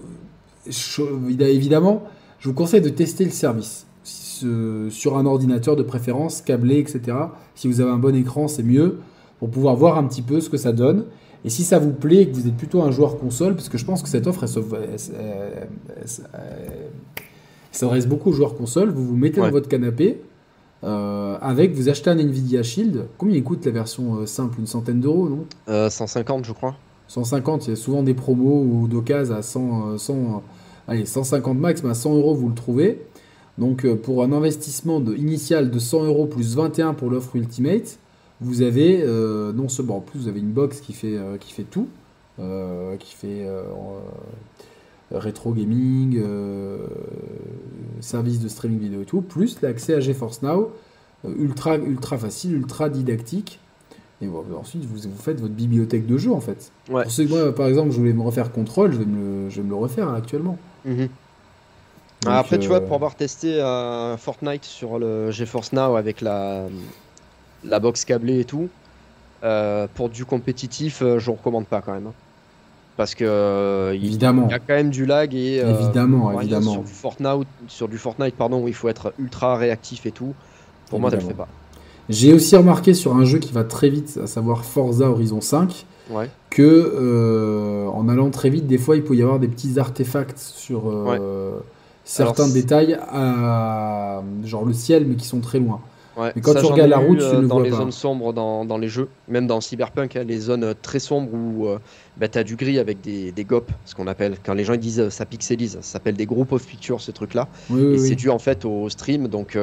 [1.40, 2.02] évidemment,
[2.38, 3.86] je vous conseille de tester le service
[4.90, 7.16] sur un ordinateur de préférence, câblé, etc.
[7.54, 8.98] Si vous avez un bon écran, c'est mieux
[9.38, 11.04] pour pouvoir voir un petit peu ce que ça donne.
[11.44, 13.76] Et si ça vous plaît et que vous êtes plutôt un joueur console, parce que
[13.76, 14.98] je pense que cette offre, elle,
[17.72, 20.20] s'adresse beaucoup aux joueurs console, vous vous mettez dans votre canapé,
[20.84, 23.06] euh, avec, vous achetez un Nvidia Shield.
[23.18, 24.60] Combien coûte la version euh, simple?
[24.60, 25.46] Une centaine d'euros, non?
[25.90, 26.76] 150, je crois.
[27.12, 30.16] 150, il y a souvent des promos ou d'occasions à 100, 100, euh,
[30.88, 33.02] allez, 150 max, mais à 100 euros vous le trouvez.
[33.58, 37.98] Donc euh, pour un investissement initial de 100 euros plus 21 pour l'offre Ultimate,
[38.40, 41.64] vous avez euh, non seulement en plus vous avez une box qui fait, qui fait
[41.64, 41.86] tout,
[42.38, 43.46] qui fait
[45.10, 46.18] rétro gaming,
[48.00, 50.70] service de streaming vidéo et tout, plus l'accès à GeForce Now,
[51.24, 53.60] ultra, ultra facile, ultra didactique.
[54.22, 56.70] Et ensuite, vous, vous, faites votre bibliothèque de jeux, en fait.
[56.88, 57.04] Ouais.
[57.04, 59.62] Pour moi, par exemple, je voulais me refaire Control, je vais me le, je vais
[59.62, 60.58] me le refaire actuellement.
[60.84, 61.08] Mhm.
[62.26, 66.66] après, tu vois, euh, pour avoir testé euh, Fortnite sur le GeForce Now avec la,
[67.64, 68.68] la box câblée et tout,
[69.42, 72.06] euh, pour du compétitif, je ne recommande pas quand même.
[72.08, 72.14] Hein.
[72.96, 74.46] Parce que évidemment.
[74.48, 76.72] il y a quand même du lag et évidemment, évidemment.
[76.72, 80.34] Sur du Fortnite, sur du Fortnite pardon, où il faut être ultra réactif et tout.
[80.90, 81.48] Pour moi, ça le fait pas.
[82.08, 85.86] J'ai aussi remarqué sur un jeu qui va très vite, à savoir Forza Horizon 5,
[86.50, 90.38] que euh, en allant très vite, des fois, il peut y avoir des petits artefacts
[90.38, 91.60] sur euh,
[92.04, 95.80] certains détails, à, genre le ciel, mais qui sont très loin.
[96.18, 98.88] Mais quand tu regardes la route, tu euh, dans les zones sombres dans, dans, les
[98.88, 101.78] jeux, même dans Cyberpunk, hein, les zones très sombres où euh,
[102.16, 104.76] bah, tu as du gris avec des, des GOP, ce qu'on appelle, quand les gens
[104.76, 107.48] disent ça pixelise, ça s'appelle des group of pictures, ce truc-là.
[107.76, 109.58] et c'est dû en fait au stream, donc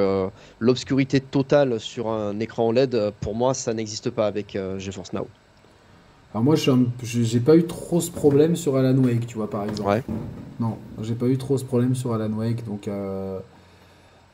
[0.60, 5.28] l'obscurité totale sur un écran OLED, pour moi, ça n'existe pas avec GeForce Now.
[6.34, 6.56] Alors moi,
[7.04, 9.90] j'ai pas eu trop ce problème sur Alan Wake, tu vois, par exemple.
[9.90, 10.04] Ouais.
[10.60, 12.88] Non, j'ai pas eu trop ce problème sur Alan Wake, donc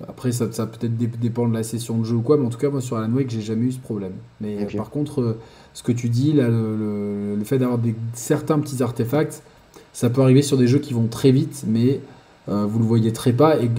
[0.05, 2.57] après, ça, ça peut-être dépend de la session de jeu ou quoi, mais en tout
[2.57, 4.13] cas, moi sur Alan Wake, j'ai jamais eu ce problème.
[4.41, 5.39] Mais par contre, euh,
[5.75, 7.79] ce que tu dis, là, le, fait d'avoir
[8.13, 9.43] certains petits artefacts,
[9.91, 11.99] ça peut arriver sur des jeux qui vont très vite, mais
[12.47, 13.69] euh, vous le voyez très pas, et,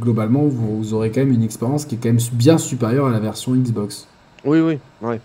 [0.00, 3.20] globalement, vous, aurez quand même une expérience qui est quand même bien supérieure à la
[3.20, 4.08] version Xbox.
[4.46, 5.20] Oui, oui, ouais.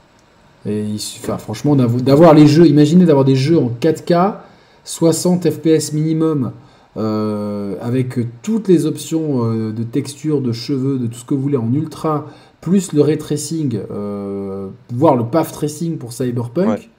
[0.65, 0.85] Et
[1.23, 4.35] enfin, franchement, d'avoir les jeux, imaginez d'avoir des jeux en 4K,
[4.83, 6.51] 60 FPS minimum,
[6.97, 11.41] euh, avec toutes les options euh, de texture, de cheveux, de tout ce que vous
[11.41, 12.27] voulez en ultra,
[12.61, 16.89] plus le ray tracing, euh, voire le path tracing pour Cyberpunk.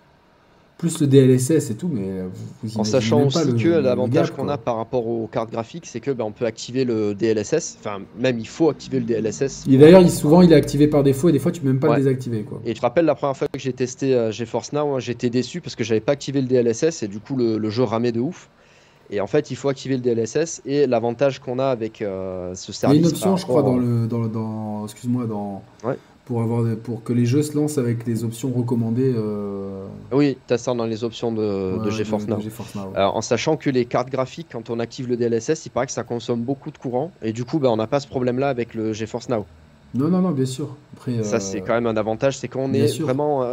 [0.79, 2.31] plus le DLSS et tout, mais vous,
[2.65, 5.53] vous En sachant même pas que le- le l'avantage qu'on a par rapport aux cartes
[5.53, 7.77] graphiques, c'est que ben, on peut activer le DLSS.
[7.79, 9.65] Enfin, même il faut activer le DLSS.
[9.71, 11.79] Et d'ailleurs, il- souvent, il est activé par défaut et des fois, tu peux même
[11.79, 11.99] pas Ouais.
[11.99, 12.43] le désactiver.
[12.43, 12.61] Quoi.
[12.67, 15.31] Et tu te rappelles la première fois que j'ai testé euh, GeForce Now, hein, j'étais
[15.31, 18.11] déçu parce que j'avais pas activé le DLSS et du coup le, le jeu ramait
[18.11, 18.49] de ouf.
[19.11, 22.71] Et en fait, il faut activer le DLSS et l'avantage qu'on a avec euh, ce
[22.71, 23.01] Il y a service.
[23.01, 25.97] une option, je crois, dans le, dans, excuse-moi, dans Ouais.
[26.25, 29.13] pour avoir pour que les jeux se lancent avec les options recommandées.
[29.15, 32.41] Euh, Oui, tu as ça dans les options de, GeForce Now.
[32.41, 32.99] GeForce Now, ouais.
[33.03, 36.05] En sachant que les cartes graphiques, quand on active le DLSS, il paraît que ça
[36.05, 38.93] consomme beaucoup de courant et du coup, ben, on n'a pas ce problème-là avec le
[38.93, 39.45] GeForce Now.
[39.95, 40.75] Non, non, non, bien sûr.
[40.97, 43.05] Après, Ça, euh, c'est quand même un avantage, c'est qu'on est sûr.
[43.05, 43.45] vraiment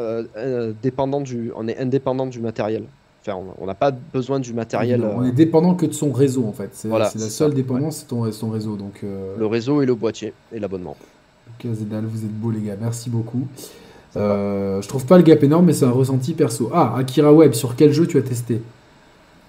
[0.81, 2.83] dépendant du, on est indépendant du matériel.
[3.37, 6.53] On- n'a pas besoin du matériel, On euh, est dépendant que de son réseau en
[6.53, 6.69] fait.
[6.73, 8.75] C'est Voilà, la seule ça, dépendance, c'est ton, son réseau.
[8.75, 10.95] Donc, euh, le réseau et le boîtier et l'abonnement.
[11.59, 13.47] ok, Zedal, vous êtes beaux les gars, merci beaucoup.
[14.17, 16.69] Euh, je trouve pas le gap énorme, mais c'est un ressenti perso.
[16.73, 18.61] Ah, Akira Web, sur quel jeu tu as testé?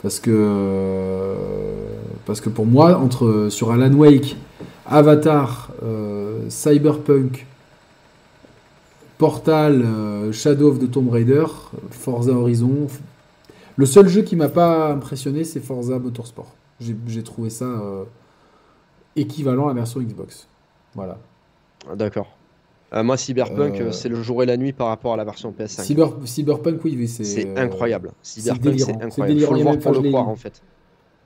[0.03, 1.35] Parce que
[2.27, 4.37] parce que pour moi, entre sur Alan Wake,
[4.87, 7.47] Avatar, euh, Cyberpunk,
[9.19, 11.45] Portal, euh, Shadow of the Tomb Raider,
[11.91, 12.87] Forza Horizon,
[13.77, 16.55] le seul jeu qui m'a pas impressionné, c'est Forza Motorsport.
[16.81, 18.05] J'ai trouvé ça euh,
[19.17, 20.49] équivalent à la version Xbox.
[20.95, 21.19] Voilà.
[21.91, 22.37] Ah, D'accord.
[22.93, 25.53] Euh, moi, Cyberpunk, Euh, c'est le jour et la nuit par rapport à la version
[25.57, 25.83] PS5.
[25.83, 28.13] Cyber, Cyberpunk, oui, c'est C'est incroyable.
[28.23, 29.27] Cyberpunk, c'est incroyable.
[29.29, 29.47] délirant.
[29.49, 30.63] Faut le Il voir pour le croire, en fait.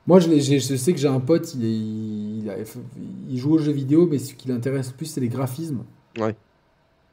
[0.07, 1.68] Moi, je, sais que j'ai un pote, il, est-
[2.42, 2.57] il, a-
[3.30, 5.84] il joue aux jeux vidéo, mais ce qui l'intéresse le plus, c'est les graphismes.
[6.18, 6.36] Ouais.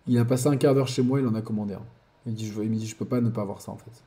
[0.08, 1.82] Il a passé un quart d'heure chez moi, il en a commandé un.
[2.26, 4.04] Il, dit, je, il me dit, je peux pas ne pas voir ça, en fait.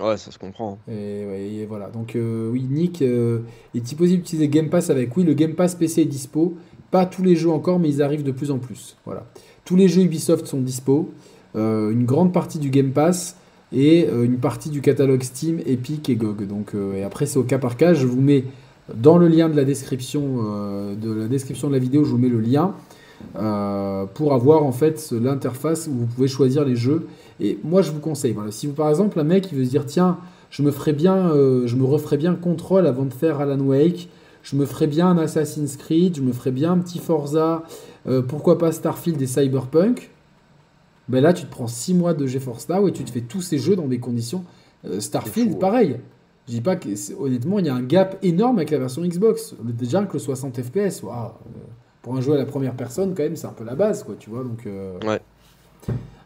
[0.00, 0.78] Ouais, ça se comprend.
[0.88, 1.88] Et, ouais, et voilà.
[1.90, 3.40] Donc, euh, oui, Nick, euh,
[3.74, 6.56] est-il possible d'utiliser Game Pass avec Oui, le Game Pass PC est dispo.
[6.90, 8.96] Pas tous les jeux encore, mais ils arrivent de plus en plus.
[9.04, 9.26] Voilà.
[9.64, 11.10] Tous les jeux Ubisoft sont dispo.
[11.56, 13.36] Euh, une grande partie du Game Pass
[13.72, 16.46] et euh, une partie du catalogue Steam, Epic et GOG.
[16.46, 17.94] Donc, euh, et après, c'est au cas par cas.
[17.94, 18.44] Je vous mets
[18.94, 22.18] dans le lien de la description, euh, de la description de la vidéo, je vous
[22.18, 22.74] mets le lien
[23.36, 27.06] euh, pour avoir en fait ce- l'interface où vous pouvez choisir les jeux.
[27.40, 29.70] Et moi, je vous conseille, voilà, si vous par exemple un mec qui veut se
[29.70, 30.18] dire tiens,
[30.50, 34.08] je me ferais bien, euh, je me referais bien Control avant de faire Alan Wake,
[34.42, 37.64] je me ferais bien un Assassin's Creed, je me ferais bien un petit Forza,
[38.06, 40.10] euh, pourquoi pas Starfield et Cyberpunk.
[41.08, 43.40] Ben là, tu te prends 6 mois de GeForce Now et tu te fais tous
[43.42, 44.44] ces jeux dans des conditions.
[45.00, 45.60] Starfield, fou, ouais.
[45.60, 45.96] pareil.
[46.46, 46.88] Je dis pas que
[47.20, 49.54] honnêtement, il y a un gap énorme avec la version Xbox.
[49.62, 51.30] Déjà que le 60 FPS, waouh,
[52.08, 54.14] pour un jeu à la première personne, quand même, c'est un peu la base, quoi,
[54.18, 54.42] tu vois.
[54.42, 55.20] Donc, euh, Ouais.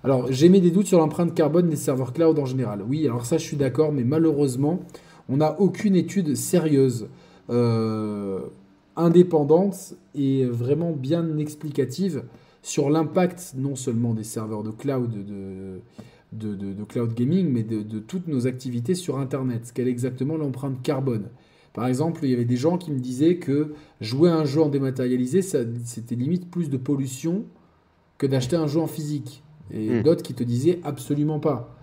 [0.05, 2.85] alors, j'ai mis des doutes sur l'empreinte carbone des serveurs cloud en général.
[2.89, 4.79] Oui, alors ça, je suis d'accord, mais malheureusement,
[5.29, 7.09] on n'a aucune étude sérieuse,
[7.51, 8.39] euh,
[8.95, 12.23] indépendante et vraiment bien explicative
[12.63, 15.81] sur l'impact non seulement des serveurs de cloud de,
[16.33, 19.73] de, de- de cloud gaming, mais de, de toutes nos activités sur Internet.
[19.75, 21.25] Quelle est exactement l'empreinte carbone?
[21.73, 24.63] Par exemple, il y avait des gens qui me disaient que jouer à un jeu
[24.63, 27.45] en dématérialisé, c'était limite plus de pollution
[28.19, 29.43] que d'acheter un jeu en physique.
[29.73, 30.03] Et Hmm.
[30.03, 31.75] d'autres qui te disaient absolument pas.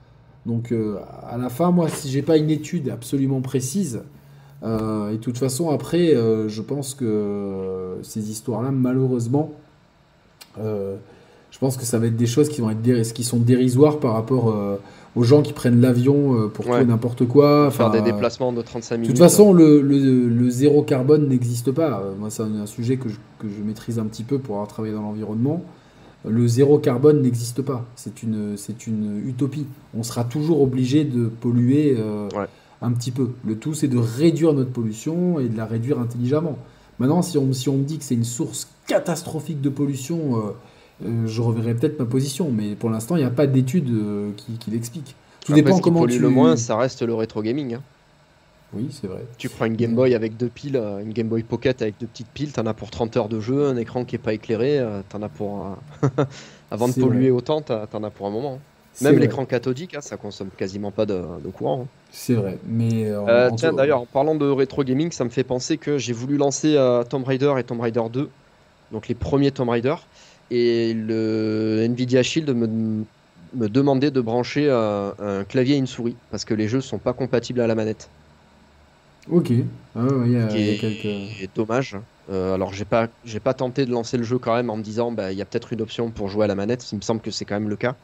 [0.45, 4.03] Donc euh, à la fin, moi, si j'ai pas une étude absolument précise,
[4.63, 9.51] euh, et de toute façon, après, euh, je pense que ces histoires-là, malheureusement,
[10.57, 14.13] je pense que ça va être des choses qui vont être qui sont dérisoires par
[14.13, 14.53] rapport
[15.15, 16.81] aux gens qui prennent l'avion euh, pour Ouais.
[16.81, 17.71] tout n'importe quoi.
[17.71, 19.15] Faire des déplacements de 35 de minutes.
[19.15, 22.01] toute façon, le, le- le zéro carbone n'existe pas.
[22.03, 24.67] Euh, Moi, c'est un, sujet que je, que je maîtrise un petit peu pour avoir
[24.67, 25.63] travaillé dans l'environnement.
[26.27, 27.85] Le zéro carbone n'existe pas.
[27.95, 29.65] C'est une, c'est une utopie.
[29.97, 32.45] On sera toujours obligé de polluer euh, Ouais.
[32.81, 33.29] un petit peu.
[33.47, 36.57] Le tout, c'est de réduire notre pollution et de la réduire intelligemment.
[36.99, 40.39] Maintenant, si on, si on me dit que c'est une source catastrophique de pollution, euh,
[41.01, 42.51] je reverrai peut-être ma position.
[42.51, 45.15] Mais pour l'instant, il n'y a pas d'études euh, qui, qui l'expliquent.
[45.45, 46.19] Tout Après, dépend ce qui comment pollue tu...
[46.19, 47.75] le moins, ça reste le rétro gaming.
[47.75, 47.83] hein.
[48.71, 49.25] Oui, c'est vrai.
[49.39, 52.05] Tu prends une Game Boy avec deux piles, euh, une Game Boy Pocket avec deux
[52.05, 54.77] petites piles, t'en as pour 30 heures de jeu, un écran qui est pas éclairé,
[54.77, 55.75] euh, t'en as pour.
[56.71, 57.37] Avant de polluer vrai.
[57.37, 58.55] autant, t'en as pour un moment.
[58.55, 58.59] hein.
[59.01, 61.83] Même l'écran cathodique, hein, ça consomme quasiment pas de, de courant.
[61.83, 61.87] hein.
[62.11, 62.59] C'est vrai.
[62.63, 65.77] Mais en- Euh, en tiens, d'ailleurs, en parlant de rétro gaming, ça me fait penser
[65.79, 68.29] que j'ai voulu lancer euh, Tomb Raider et Tomb Raider 2,
[68.91, 69.95] donc les premiers Tomb Raider,
[70.49, 72.67] et le Nvidia Shield me,
[73.53, 77.13] me demandait de brancher un clavier et une souris, parce que les jeux sont pas
[77.13, 78.11] compatibles à la manette.
[79.27, 79.51] Ok.
[79.95, 81.07] Ah ouais, il y a, qui il y a est, quelques.
[81.55, 81.97] dommage.
[82.29, 84.83] Euh, alors j'ai pas j'ai pas tenté de lancer le jeu quand même en me
[84.83, 86.91] disant bah il y a peut-être une option pour jouer à la manette.
[86.91, 87.97] Il me semble que c'est quand même le cas.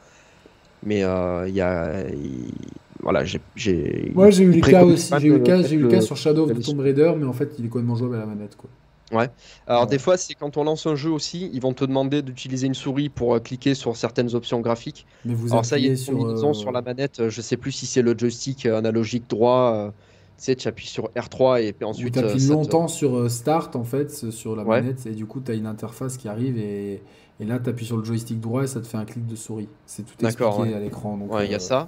[0.83, 2.53] Mais euh, il y a il-
[3.01, 5.19] voilà j'ai j'ai Moi, j'ai eu le cas préconise aussi.
[5.19, 7.25] J'ai eu le cas, j'ai eu le cas sur Shadow of the Tomb Raider, mais
[7.25, 8.55] en fait, il est complètement jouable à la manette.
[8.55, 8.71] Quoi.
[9.11, 9.29] Ouais.
[9.67, 12.65] Alors des fois, c'est quand on lance un jeu aussi, ils vont te demander d'utiliser
[12.67, 15.05] une souris pour euh, cliquer sur certaines options graphiques.
[15.25, 16.13] Mais vous Alors ça, il y a une sur.
[16.17, 17.19] combinaison euh, sur la manette.
[17.19, 19.73] euh, Je sais plus si c'est le joystick analogique droit.
[19.75, 19.89] euh,
[20.37, 22.13] Tu sais, tu appuies sur R3 et puis ensuite.
[22.13, 24.81] tu appuies te- longtemps sur Start en fait, sur la Ouais.
[24.81, 27.01] manette, et du coup tu as une interface qui arrive et,
[27.39, 29.35] et là tu appuies sur le joystick droit et ça te fait un clic de
[29.35, 29.69] souris.
[29.85, 30.73] C'est tout expliqué ouais.
[30.73, 31.17] à l'écran.
[31.29, 31.87] Ouais, il y a ça.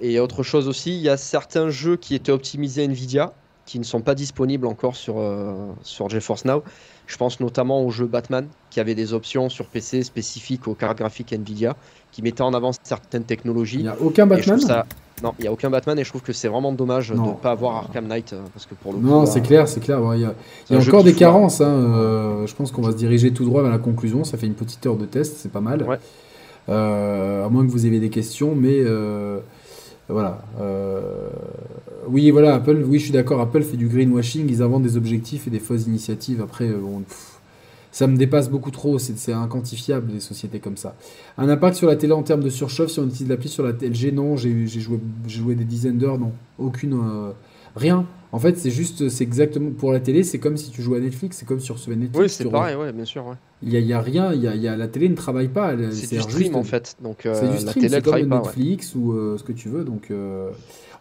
[0.00, 3.32] Et autre chose aussi, il y a certains jeux qui étaient optimisés Nvidia
[3.66, 6.62] qui ne sont pas disponibles encore sur, euh, sur GeForce Now.
[7.06, 10.98] Je pense notamment au jeu Batman qui avait des options sur PC spécifiques aux cartes
[10.98, 11.76] graphiques Nvidia
[12.10, 13.82] qui mettaient en avant certaines Il technologies.
[13.82, 14.86] n'y a aucun Batman ça...
[15.22, 17.32] Non, il n'y a aucun Batman et je trouve que c'est vraiment dommage de ne
[17.34, 20.02] pas avoir Arkham Knight euh, parce que pour le Non, là, c'est clair, c'est clair.
[20.02, 20.34] Ouais, Il y a,
[20.70, 21.60] il y encore des carences.
[21.60, 24.24] hein, euh, je pense qu'on va se diriger tout droit vers la conclusion.
[24.24, 25.84] Ça fait une petite heure de test, c'est pas mal.
[25.84, 25.98] Ouais.
[26.68, 29.38] Euh, à moins que vous ayez des questions, mais euh,
[30.08, 30.44] voilà.
[30.60, 31.28] Euh,
[32.08, 33.40] oui, voilà, Apple, oui, je suis d'accord.
[33.40, 34.48] Apple fait du greenwashing.
[34.48, 36.40] Ils inventent des objectifs et des fausses initiatives.
[36.42, 36.78] Après, euh,
[37.92, 38.98] ça me dépasse beaucoup trop.
[38.98, 40.96] C'est inquantifiable, des sociétés comme ça.
[41.38, 43.70] Un impact sur la télé en termes de surchauffe si on utilise l'appli sur la
[43.72, 46.18] LG Non, j'ai j'ai joué, j'ai joué des dizaines d'heures.
[46.18, 46.94] Non, aucune.
[46.94, 47.30] euh,
[47.76, 48.06] rien.
[48.32, 51.00] En fait, c'est juste, c'est exactement pour la télé, c'est comme si tu jouais à
[51.00, 52.18] Netflix, c'est comme tu recevais Netflix.
[52.18, 53.26] Oui, c'est re- pareil, ouais, bien sûr.
[53.26, 53.34] ouais.
[53.62, 55.14] Il y a, il y a rien, il y a, y a- la télé ne
[55.14, 55.72] travaille pas.
[55.92, 58.24] C'est du juste- stream en fait, donc euh, C'est du stream, c'est comme ouais.
[58.24, 59.84] Netflix ou euh, ce que tu veux.
[59.84, 60.50] Donc, euh,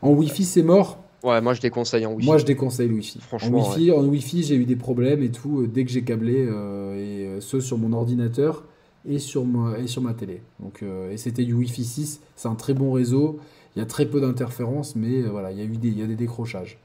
[0.01, 1.03] en Wi-Fi, c'est mort.
[1.23, 2.25] Ouais, moi je déconseille en Wi-Fi.
[2.27, 3.19] Moi, je déconseille le Wi-Fi.
[3.21, 6.49] Franchement, en Wi-Fi, en Wi-Fi, j'ai eu des problèmes et tout dès que j'ai câblé
[6.97, 8.65] et ce sur mon ordinateur
[9.07, 10.41] et sur ma, et sur ma télé.
[10.59, 12.21] Donc, et c'était du Wi-Fi 6.
[12.36, 13.39] C'est un très bon réseau.
[13.75, 16.03] Il y a très peu d'interférences, mais voilà, il y a eu des, il y
[16.03, 16.77] a des décrochages.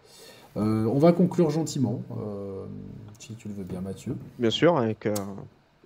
[0.57, 2.64] Euh, on va conclure gentiment, euh,
[3.18, 4.16] si tu le veux bien, Mathieu.
[4.38, 5.14] Bien sûr, avec euh,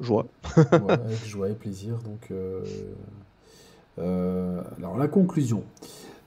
[0.00, 0.26] joie.
[0.56, 1.94] Ouais, avec joie et plaisir.
[2.04, 2.30] Donc,
[3.98, 5.62] alors la conclusion.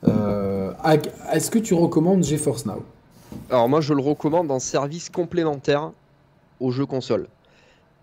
[0.06, 2.84] Est-ce que tu recommandes GeForce Now?
[3.50, 5.92] Alors moi je le recommande en service complémentaire
[6.60, 7.28] aux jeux console.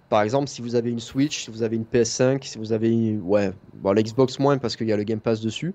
[0.08, 2.90] Par exemple, si vous avez une Switch, si vous avez une PS5, si vous avez
[2.90, 5.72] une- ouais, bon, la Xbox moins parce qu'il y a le Game Pass dessus.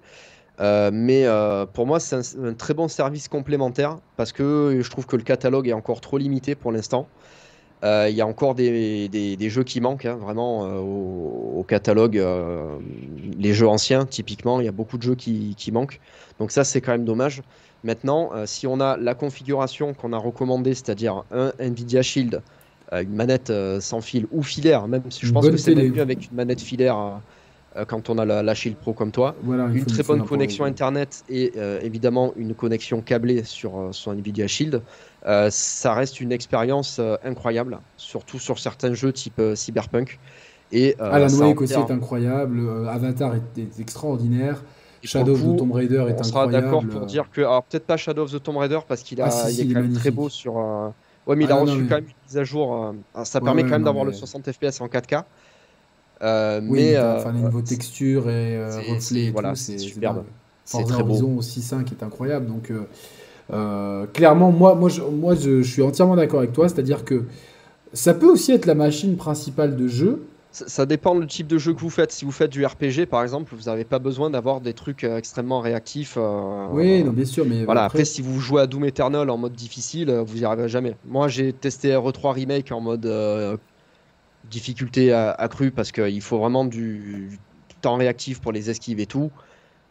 [0.62, 4.89] Euh, mais euh, pour moi, c'est un, un très bon service complémentaire parce que je
[4.89, 7.10] trouve que le catalogue est encore trop limité pour l'instant.
[7.84, 11.64] Euh, Il y a encore des, des- des jeux qui manquent, hein, vraiment, au, au
[11.64, 12.18] catalogue.
[13.38, 15.99] les jeux anciens, typiquement, il y a beaucoup de jeux qui, qui manquent.
[16.39, 17.41] Donc ça, c'est quand même dommage.
[17.84, 22.41] Maintenant, si on a la configuration qu'on a recommandée, c'est-à-dire un Nvidia Shield,
[22.91, 26.28] une manette sans fil ou filaire, même si je pense bonne que c'est mieux avec
[26.30, 27.22] une manette filaire
[27.84, 29.36] quand on a la, la Shield Pro comme toi.
[29.44, 34.14] Voilà, Une très bonne connexion Internet et euh, évidemment une connexion câblée sur euh, son
[34.14, 34.82] Nvidia Shield.
[35.26, 40.20] Euh, ça reste une expérience euh, incroyable, surtout sur certains jeux type euh, Cyberpunk.
[40.72, 44.64] Et, euh, Alan Wake aussi est incroyable, euh, Avatar est, est extraordinaire,
[45.04, 46.66] Shadow of the Tomb Raider est on sera incroyable.
[46.66, 49.30] d'accord pour dire que, alors peut-être pas Shadow of the Tomb Raider parce qu'il Ah,
[49.30, 50.58] si, si, il est quand même très beau sur.
[50.58, 50.90] euh,
[51.28, 52.86] Ouais, mais il Ah, a non, reçu mais- quand même une mise à jour.
[53.16, 55.24] euh, Ça Ouais, permet ouais, quand même d'avoir mais- le 60 FPS en 4K.
[56.22, 60.24] Euh, Oui, mais euh, enfin, les niveaux texture et euh, reflets voilà, c'est superbe.
[60.63, 61.09] c'est très beau.
[61.11, 62.47] Horizon 6.5 est incroyable.
[62.47, 62.82] Donc, euh,
[63.53, 66.68] euh, clairement, moi, moi, je, moi je, je suis entièrement d'accord avec toi.
[66.70, 67.24] C'est-à-dire que
[67.93, 70.26] ça peut aussi être la machine principale de jeu.
[70.51, 72.13] Ça, ça dépend du type de jeu que vous faites.
[72.13, 75.18] Si vous faites du RPG, par exemple, vous n'avez pas besoin d'avoir des trucs euh,
[75.18, 76.16] extrêmement réactifs.
[76.18, 79.30] euh, Oui, non, bien sûr, mais Voilà, après, après, si vous jouez à Doom Eternal
[79.30, 80.95] en mode difficile, vous y arriverez jamais.
[81.05, 83.57] Moi, j'ai testé RE3 Remake en mode euh,
[84.50, 87.39] difficulté accrue parce qu'il faut vraiment du,
[87.70, 89.32] du temps réactif pour les esquives et tout.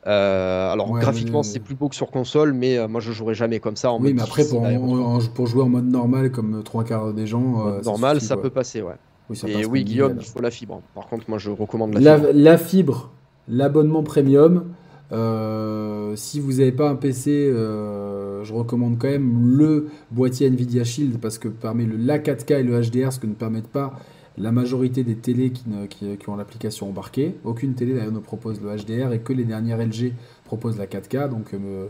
[0.07, 3.35] Euh, alors, Ouais, graphiquement, c'est plus beau que sur console, mais euh, moi, je jouerai
[3.35, 5.01] jamais comme ça en oui, mode mais après, pour, à en- RE3.
[5.03, 8.27] en- pour jouer en mode normal, comme trois quarts des gens, euh, ça normal, suffit,
[8.27, 8.95] ça peut passer, ouais.
[9.31, 10.83] Oui, ça Et passe oui, Guillaume, il faut la fibre.
[10.95, 12.31] Par contre, moi, je recommande la fibre.
[12.35, 13.11] la fibre,
[13.49, 14.65] l'abonnement premium.
[15.13, 20.85] euh, si vous n'avez pas un PC, euh, je recommande quand même le boîtier Nvidia
[20.85, 23.95] Shield parce que parmi le, la 4K et le HDR, ce que ne permettent pas
[24.37, 27.35] la majorité des télés qui, ne- ont l'application embarquée.
[27.45, 30.13] Aucune télé d'ailleurs ne propose le HDR et que les dernières LG
[30.45, 31.29] proposent la 4K.
[31.29, 31.87] Donc euh,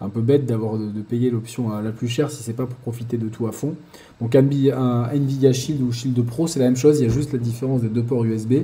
[0.00, 2.76] un peu bête d'avoir de, payer l'option euh, la plus chère si c'est pas pour
[2.76, 3.74] profiter de tout à fond.
[4.20, 7.00] Donc un Nvidia Shield ou Shield Pro, c'est la même chose.
[7.00, 8.62] Il y a juste la différence des deux ports USB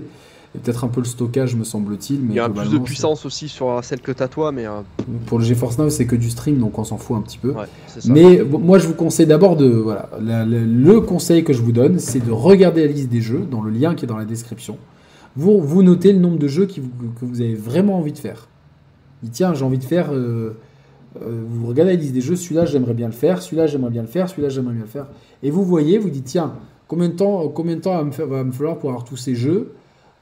[0.55, 2.21] et peut-être un peu le stockage, me semble-t-il.
[2.21, 4.81] Mais Il y a plus de puissance aussi sur celle que t'as toi, mais euh,
[5.27, 7.51] Pour le GeForce Now, c'est que du stream, donc on s'en fout un petit peu.
[7.51, 8.13] ouais, c'est ça.
[8.13, 9.67] Mais moi, je vous conseille d'abord de.
[9.67, 13.21] Voilà, la- la- le conseil que je vous donne, c'est de regarder la liste des
[13.21, 14.79] jeux dans le lien qui est dans la description.
[15.37, 16.89] Vous, vous notez le nombre de jeux qui vous-
[17.21, 18.47] que vous avez vraiment envie de faire.
[19.33, 20.13] Tiens, j'ai envie de faire.
[20.13, 20.57] euh,
[21.23, 24.03] euh, vous regardez la liste des jeux, celui-là, j'aimerais bien le faire, celui-là, j'aimerais bien
[24.03, 25.07] le faire, celui-là, j'aimerais bien le faire.
[25.43, 26.55] Et vous voyez, vous dites, tiens,
[26.89, 29.17] combien de temps, combien de temps va me, faire- va me falloir pour avoir tous
[29.17, 29.73] ces jeux?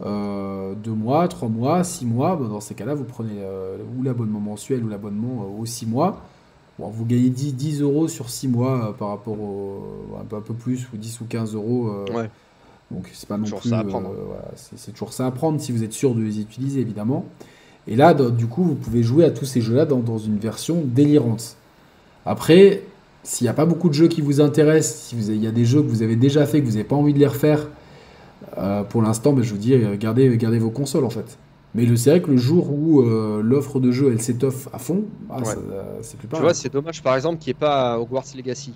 [0.05, 2.36] Euh, Deux mois, trois mois, six mois.
[2.36, 5.86] Bon, dans ces cas-là, vous prenez euh, ou l'abonnement mensuel ou l'abonnement euh, aux six
[5.86, 6.20] mois.
[6.78, 10.16] Bon, vous gagnez 10, 10 euros sur 6 mois euh, par rapport au.
[10.20, 11.88] un peu, un peu plus, ou 10 ou 15 euros.
[11.88, 12.30] euh, Ouais.
[12.90, 13.70] Donc c'est pas non Toujours plus.
[13.70, 14.11] ça à prendre.
[14.26, 17.24] voilà, c'est toujours ça à prendre si vous êtes sûr de les utiliser évidemment.
[17.86, 20.36] Et là, dans- du coup, vous pouvez jouer à tous ces jeux-là dans, dans une
[20.38, 21.57] version délirante.
[22.26, 22.82] Après,
[23.22, 25.46] s'il n'y a pas beaucoup de jeux qui vous intéressent, si vous avez- il y
[25.46, 27.26] a des jeux que vous avez déjà fait, que vous n'avez pas envie de les
[27.26, 27.66] refaire,
[28.59, 31.38] euh, pour l'instant, ben, je vous dis, euh, gardez, gardez vos consoles en fait.
[31.74, 35.05] Mais c'est vrai que le jour où euh, l'offre de jeux elle s'étoffe à fond,
[35.30, 35.45] ah, Ouais.
[35.72, 36.45] euh, c'est plus Tu pareil.
[36.45, 38.74] vois, c'est dommage par exemple qu'il n'y ait pas Hogwarts Legacy.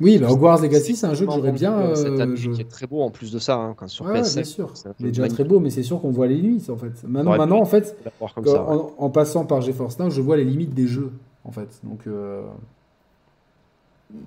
[0.00, 1.94] oui, bah, Hogwarts Legacy, c'est un jeu que j'aurais bien.
[1.96, 4.20] cette année, je- qui est très beau en plus de ça, hein, quand sur Ouais,
[4.20, 4.34] PS5.
[4.34, 4.72] bien sûr.
[5.00, 6.92] Il est jeu déjà très beau, mais c'est sûr qu'on voit les limites en fait.
[7.08, 8.62] Maintenant, en fait, D'avoir comme quand- ça.
[8.62, 8.76] ouais.
[8.76, 11.10] en, en passant par GeForce Now, je vois les limites des jeux
[11.44, 11.80] en fait.
[11.82, 12.04] Donc,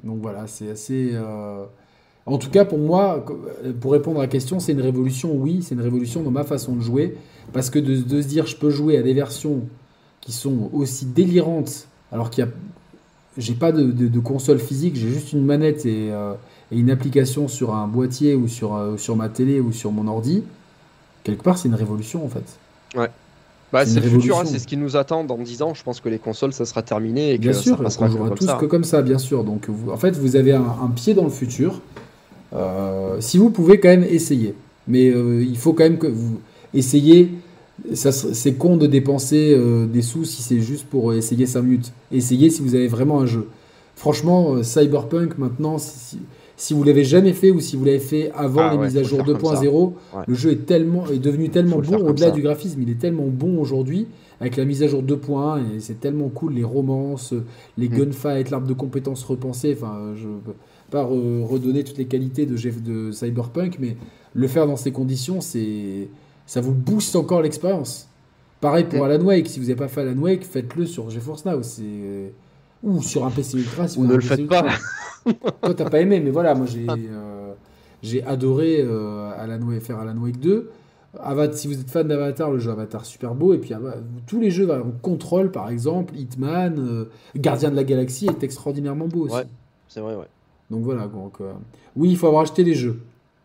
[0.03, 1.13] donc voilà, c'est assez.
[2.29, 3.25] Euh, En tout cas, pour moi,
[3.81, 5.31] pour répondre à la question, c'est une révolution.
[5.33, 7.15] Oui, c'est une révolution dans ma façon de jouer,
[7.53, 9.61] parce que de, de se dire, je peux jouer à des versions
[10.21, 12.51] qui sont aussi délirantes, alors qu'il y a,
[13.37, 16.33] j'ai pas de, de- de console physique, j'ai juste une manette et, euh,
[16.71, 20.07] et une application sur un boîtier ou sur, euh, sur ma télé ou sur mon
[20.07, 20.43] ordi.
[21.23, 22.43] Quelque part, c'est une révolution en fait.
[23.71, 25.75] Bah, c'est le futur, hein, c'est ce qui nous attend dans 10 ans.
[25.75, 28.09] Je pense que les consoles, ça sera terminé et que Bien sûr, ça passera on
[28.09, 28.57] jouera tous ça.
[28.59, 29.43] que comme ça, bien sûr.
[29.43, 31.79] Donc, vous- en fait, vous avez un, un pied dans le futur.
[32.53, 34.55] Euh, si vous pouvez quand même essayer,
[34.87, 36.39] mais euh, il faut quand même que vous
[36.73, 37.31] essayez.
[37.93, 41.93] C'est con de dépenser euh, des sous si c'est juste pour essayer 5 minutes.
[42.11, 43.47] Essayez si vous avez vraiment un jeu.
[43.95, 46.17] Franchement, Cyberpunk maintenant, si,
[46.57, 48.97] si- vous l'avez jamais fait ou si vous l'avez fait avant Ah les ouais, mises
[48.97, 49.61] à jour le faire comme ça.
[49.61, 50.23] 2.0, Ouais.
[50.27, 53.57] le jeu est tellement est devenu tellement bon au-delà du graphisme, il est tellement bon
[53.59, 54.07] aujourd'hui
[54.41, 57.33] avec la mise à jour 2.1 et c'est tellement cool les romances,
[57.77, 57.93] les Mm.
[57.97, 59.73] gunfights, l'arbre de compétences repensées.
[59.77, 60.27] Enfin, je
[60.89, 63.95] pas re- redonner toutes les qualités de, Jeff- de Cyberpunk, mais
[64.33, 66.07] le faire dans ces conditions, c'est
[66.45, 68.07] ça vous booste encore l'expérience.
[68.61, 69.03] Pareil pour.
[69.05, 69.47] Alan Wake.
[69.47, 71.63] Si vous n'avez pas fait Alan Wake, faites-le sur GeForce Now.
[71.63, 72.33] C'est
[72.83, 73.87] ou sur un PC Ultra.
[73.87, 74.63] Si Ou vous ne le faites pas.
[75.25, 75.51] Ultra.
[75.61, 77.53] Toi, t'as pas aimé, mais voilà, moi j'ai euh,
[78.01, 80.69] j'ai adoré euh, Alan Wake, faire Alan Wake 2.
[81.19, 83.53] Avatar, si vous êtes fan d'Avatar, le jeu Avatar super beau.
[83.53, 83.95] Et puis bah,
[84.27, 89.07] tous les jeux, on contrôle par exemple, Hitman, euh, Gardien de la Galaxie est extraordinairement
[89.07, 89.35] beau aussi.
[89.35, 89.45] Ouais.
[89.87, 90.27] C'est vrai, ouais.
[90.69, 91.51] Donc voilà, donc euh,
[91.95, 92.99] oui, il faut avoir acheté les jeux.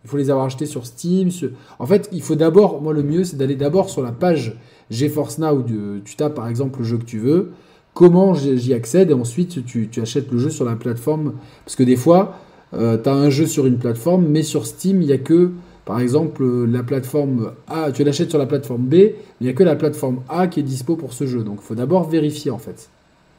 [0.04, 1.30] Il faut les avoir achetés sur Steam.
[1.78, 4.58] En fait, il faut d'abord, moi le mieux, c'est d'aller d'abord sur la page
[4.90, 7.52] GeForce Now, de, tu tapes par exemple le jeu que tu veux,
[7.94, 11.34] comment j'y accède, et ensuite tu, achètes le jeu sur la plateforme.
[11.64, 12.36] Parce que des fois,
[12.72, 15.52] tu as un jeu sur une plateforme, mais sur Steam, il n'y a que,
[15.84, 19.50] par exemple, euh, la plateforme A, tu l'achètes sur la plateforme B, mais il n'y
[19.50, 21.42] a que la plateforme A qui est dispo pour ce jeu.
[21.44, 22.88] Donc il faut d'abord vérifier en fait.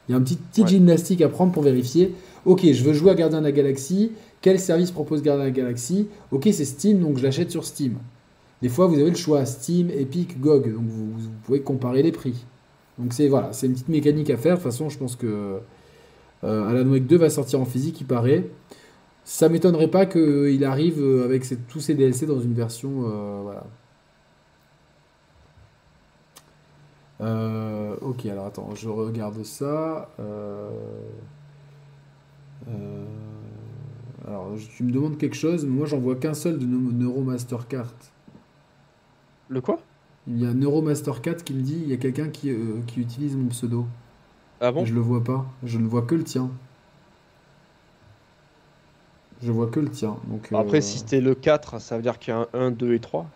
[0.08, 0.70] Il y a un petit, petite Ouais.
[0.70, 2.14] gymnastique à prendre pour vérifier.
[2.44, 4.12] Ok, je veux jouer à Gardien de la Galaxie.
[4.40, 6.06] Quel service propose Gardien de la Galaxie?
[6.30, 7.94] Ok, c'est Steam, donc je l'achète sur Steam.
[8.62, 12.12] Des fois, vous avez le choix Steam, Epic, GOG, donc vous, vous pouvez comparer les
[12.12, 12.44] prix.
[12.98, 14.56] Donc c'est voilà, c'est une petite mécanique à faire.
[14.56, 15.58] De toute façon, je pense que
[16.44, 18.48] euh, Alan Wake 2 va sortir en physique, il paraît.
[19.24, 23.66] Ça m'étonnerait pas qu'il arrive euh, avec tous ces DLC dans une version, euh, voilà.
[27.20, 30.10] Euh, ok, alors attends, je regarde ça.
[30.20, 30.70] Euh,
[32.68, 33.04] euh,
[34.26, 37.66] alors, tu me demandes quelque chose, mais moi j'en vois qu'un seul de Neu- Neuromaster
[37.68, 38.12] 4.
[39.48, 39.80] Le quoi?
[40.26, 42.52] Il y a Neuromaster 4 qui me dit il y a quelqu'un qui,
[42.86, 43.86] qui utilise mon pseudo.
[44.60, 44.84] Ah bon?
[44.86, 45.46] Je le vois pas.
[45.64, 46.50] Je ne vois que le tien.
[49.42, 50.16] Je vois que le tien.
[50.28, 52.94] Donc, Après, si c'était le 4, ça veut dire qu'il y a un 1, 2
[52.94, 53.30] et 3.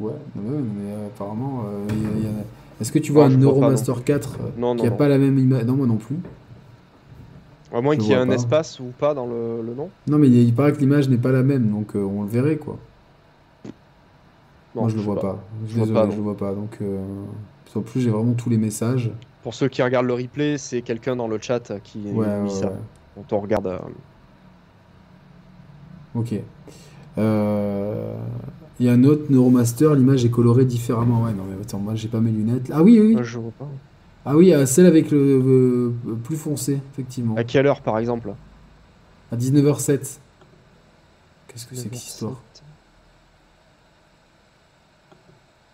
[0.00, 1.64] Ouais, mais euh, apparemment.
[1.66, 2.44] euh, il y a- a-
[2.80, 4.96] Est-ce que tu vois un pas, Neuromaster 4 euh, Non, qui non, a non.
[4.96, 6.16] pas la même image Non, moi non plus.
[7.72, 8.34] À moins Je qu'il y ait vois un pas.
[8.34, 9.90] espace ou pas dans le, le nom.
[10.08, 12.28] Non, mais il, il paraît que l'image n'est pas la même, donc euh, on le
[12.28, 12.78] verrait quoi.
[14.74, 15.38] Non, moi je le sais vois pas.
[15.68, 16.52] Je vois Désolé, pas, je le vois pas.
[16.54, 16.98] Donc, euh,
[17.74, 19.10] en plus, j'ai vraiment tous les messages.
[19.42, 22.48] Pour ceux qui regardent le replay, c'est quelqu'un dans le chat qui Ouais, nous ouais,
[22.48, 22.66] dit ça.
[22.66, 22.72] ouais.
[23.28, 23.66] Quand on regarde.
[23.66, 23.78] euh,
[26.14, 26.34] Ok.
[27.18, 28.14] Euh,
[28.80, 31.22] Il y a un autre Neuromaster, l'image est colorée différemment.
[31.22, 32.70] Ouais, non, mais attends, moi j'ai pas mes lunettes.
[32.72, 33.16] Ah oui, oui, oui.
[33.18, 33.68] ah, je vois pas.
[34.24, 35.92] Ah oui, celle avec le
[36.24, 37.36] plus foncé, effectivement.
[37.36, 38.32] À quelle heure, par exemple?
[39.30, 40.18] À 19h07.
[41.46, 42.40] Qu'est-ce que c'est que cette histoire?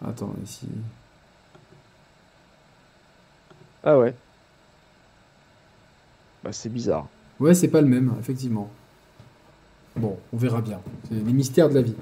[0.05, 0.67] Attends, ici.
[3.85, 4.15] Ah ouais.
[6.43, 7.07] Bah, c'est bizarre.
[7.39, 8.69] Ouais, c'est pas le même, effectivement.
[9.97, 10.81] Bon, on verra bien.
[11.09, 11.95] C'est les mystères de la vie.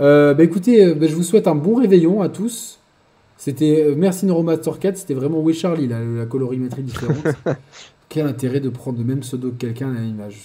[0.00, 2.78] Euh, bah écoutez, euh, bah, je vous souhaite un bon réveillon à tous.
[3.36, 7.16] C'était euh, merci Neuromaster 4, c'était vraiment Oui Charlie, la, la colorimétrie différente.
[8.08, 10.42] Quel intérêt de prendre le même pseudo que quelqu'un à l'image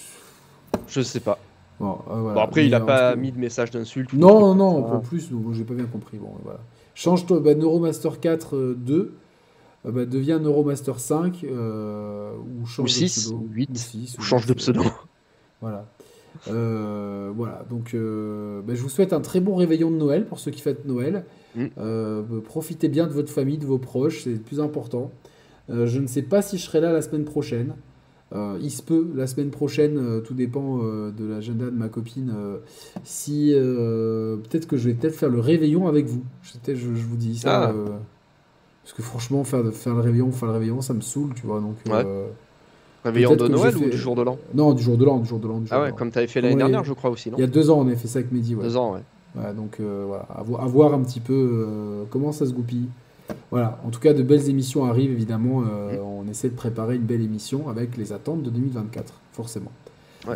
[0.88, 1.38] Je sais pas.
[1.78, 2.34] Bon, euh, voilà.
[2.34, 4.12] Bon, après, il Mais, a euh, pas mis de message d'insulte.
[4.12, 6.18] Non, non, non, en plus, donc, j'ai pas bien compris.
[6.18, 6.60] Bon, voilà.
[6.94, 9.14] Change-toi, bah, Neuromaster 4 euh, 2.
[9.84, 13.36] bah, deviens Neuromaster 5 ou change ou 6, de pseudo.
[13.36, 13.70] ou 8,
[14.18, 14.82] ou, change de pseudo.
[15.60, 15.86] Voilà.
[16.46, 20.60] Voilà, donc bah, je vous souhaite un très bon réveillon de Noël pour ceux qui
[20.60, 21.24] fêtent Noël.
[21.56, 22.40] Mm.
[22.44, 25.10] profitez bien de votre famille, de vos proches, c'est le plus important.
[25.68, 27.74] je ne sais pas si je serai là la semaine prochaine.
[28.34, 31.88] Euh, il se peut la semaine prochaine, euh, tout dépend euh, de l'agenda de ma
[31.88, 32.34] copine.
[33.04, 36.22] si peut-être que je vais peut-être faire le réveillon avec vous.
[36.42, 37.70] Je, je, vous dis ça.
[37.70, 37.74] Ah.
[38.82, 41.60] parce que franchement, faire, faire le réveillon, faire le réveillon, ça me saoule, tu vois.
[41.60, 41.76] Donc,
[43.04, 45.38] Réveillon de Noël ou du jour de l'an Non, du jour de l'an, du jour
[45.38, 45.62] de l'an.
[45.70, 47.48] Ah ouais, comme tu avais fait l'année dernière, je crois aussi, non Il y a
[47.48, 48.54] deux ans, on a fait ça avec Mehdi.
[48.54, 48.64] Ouais.
[48.64, 49.00] Deux ans, ouais.
[49.36, 52.88] ouais donc voilà, à, voir un petit peu comment ça se goupille.
[53.50, 55.62] Voilà, en tout cas, de belles émissions arrivent évidemment.
[55.62, 59.72] Euh, on essaie de préparer une belle émission avec les attentes de 2024, forcément.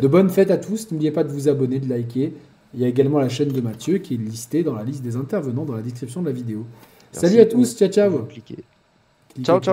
[0.01, 0.91] De bonnes fêtes à tous.
[0.91, 2.33] N'oubliez pas de vous abonner, de liker.
[2.73, 5.15] Il y a également la chaîne de Mathieu qui est listée dans la liste des
[5.15, 6.65] intervenants dans la description de la vidéo.
[7.11, 8.27] Salut à tous, ciao ciao.
[9.43, 9.71] Ciao ciao.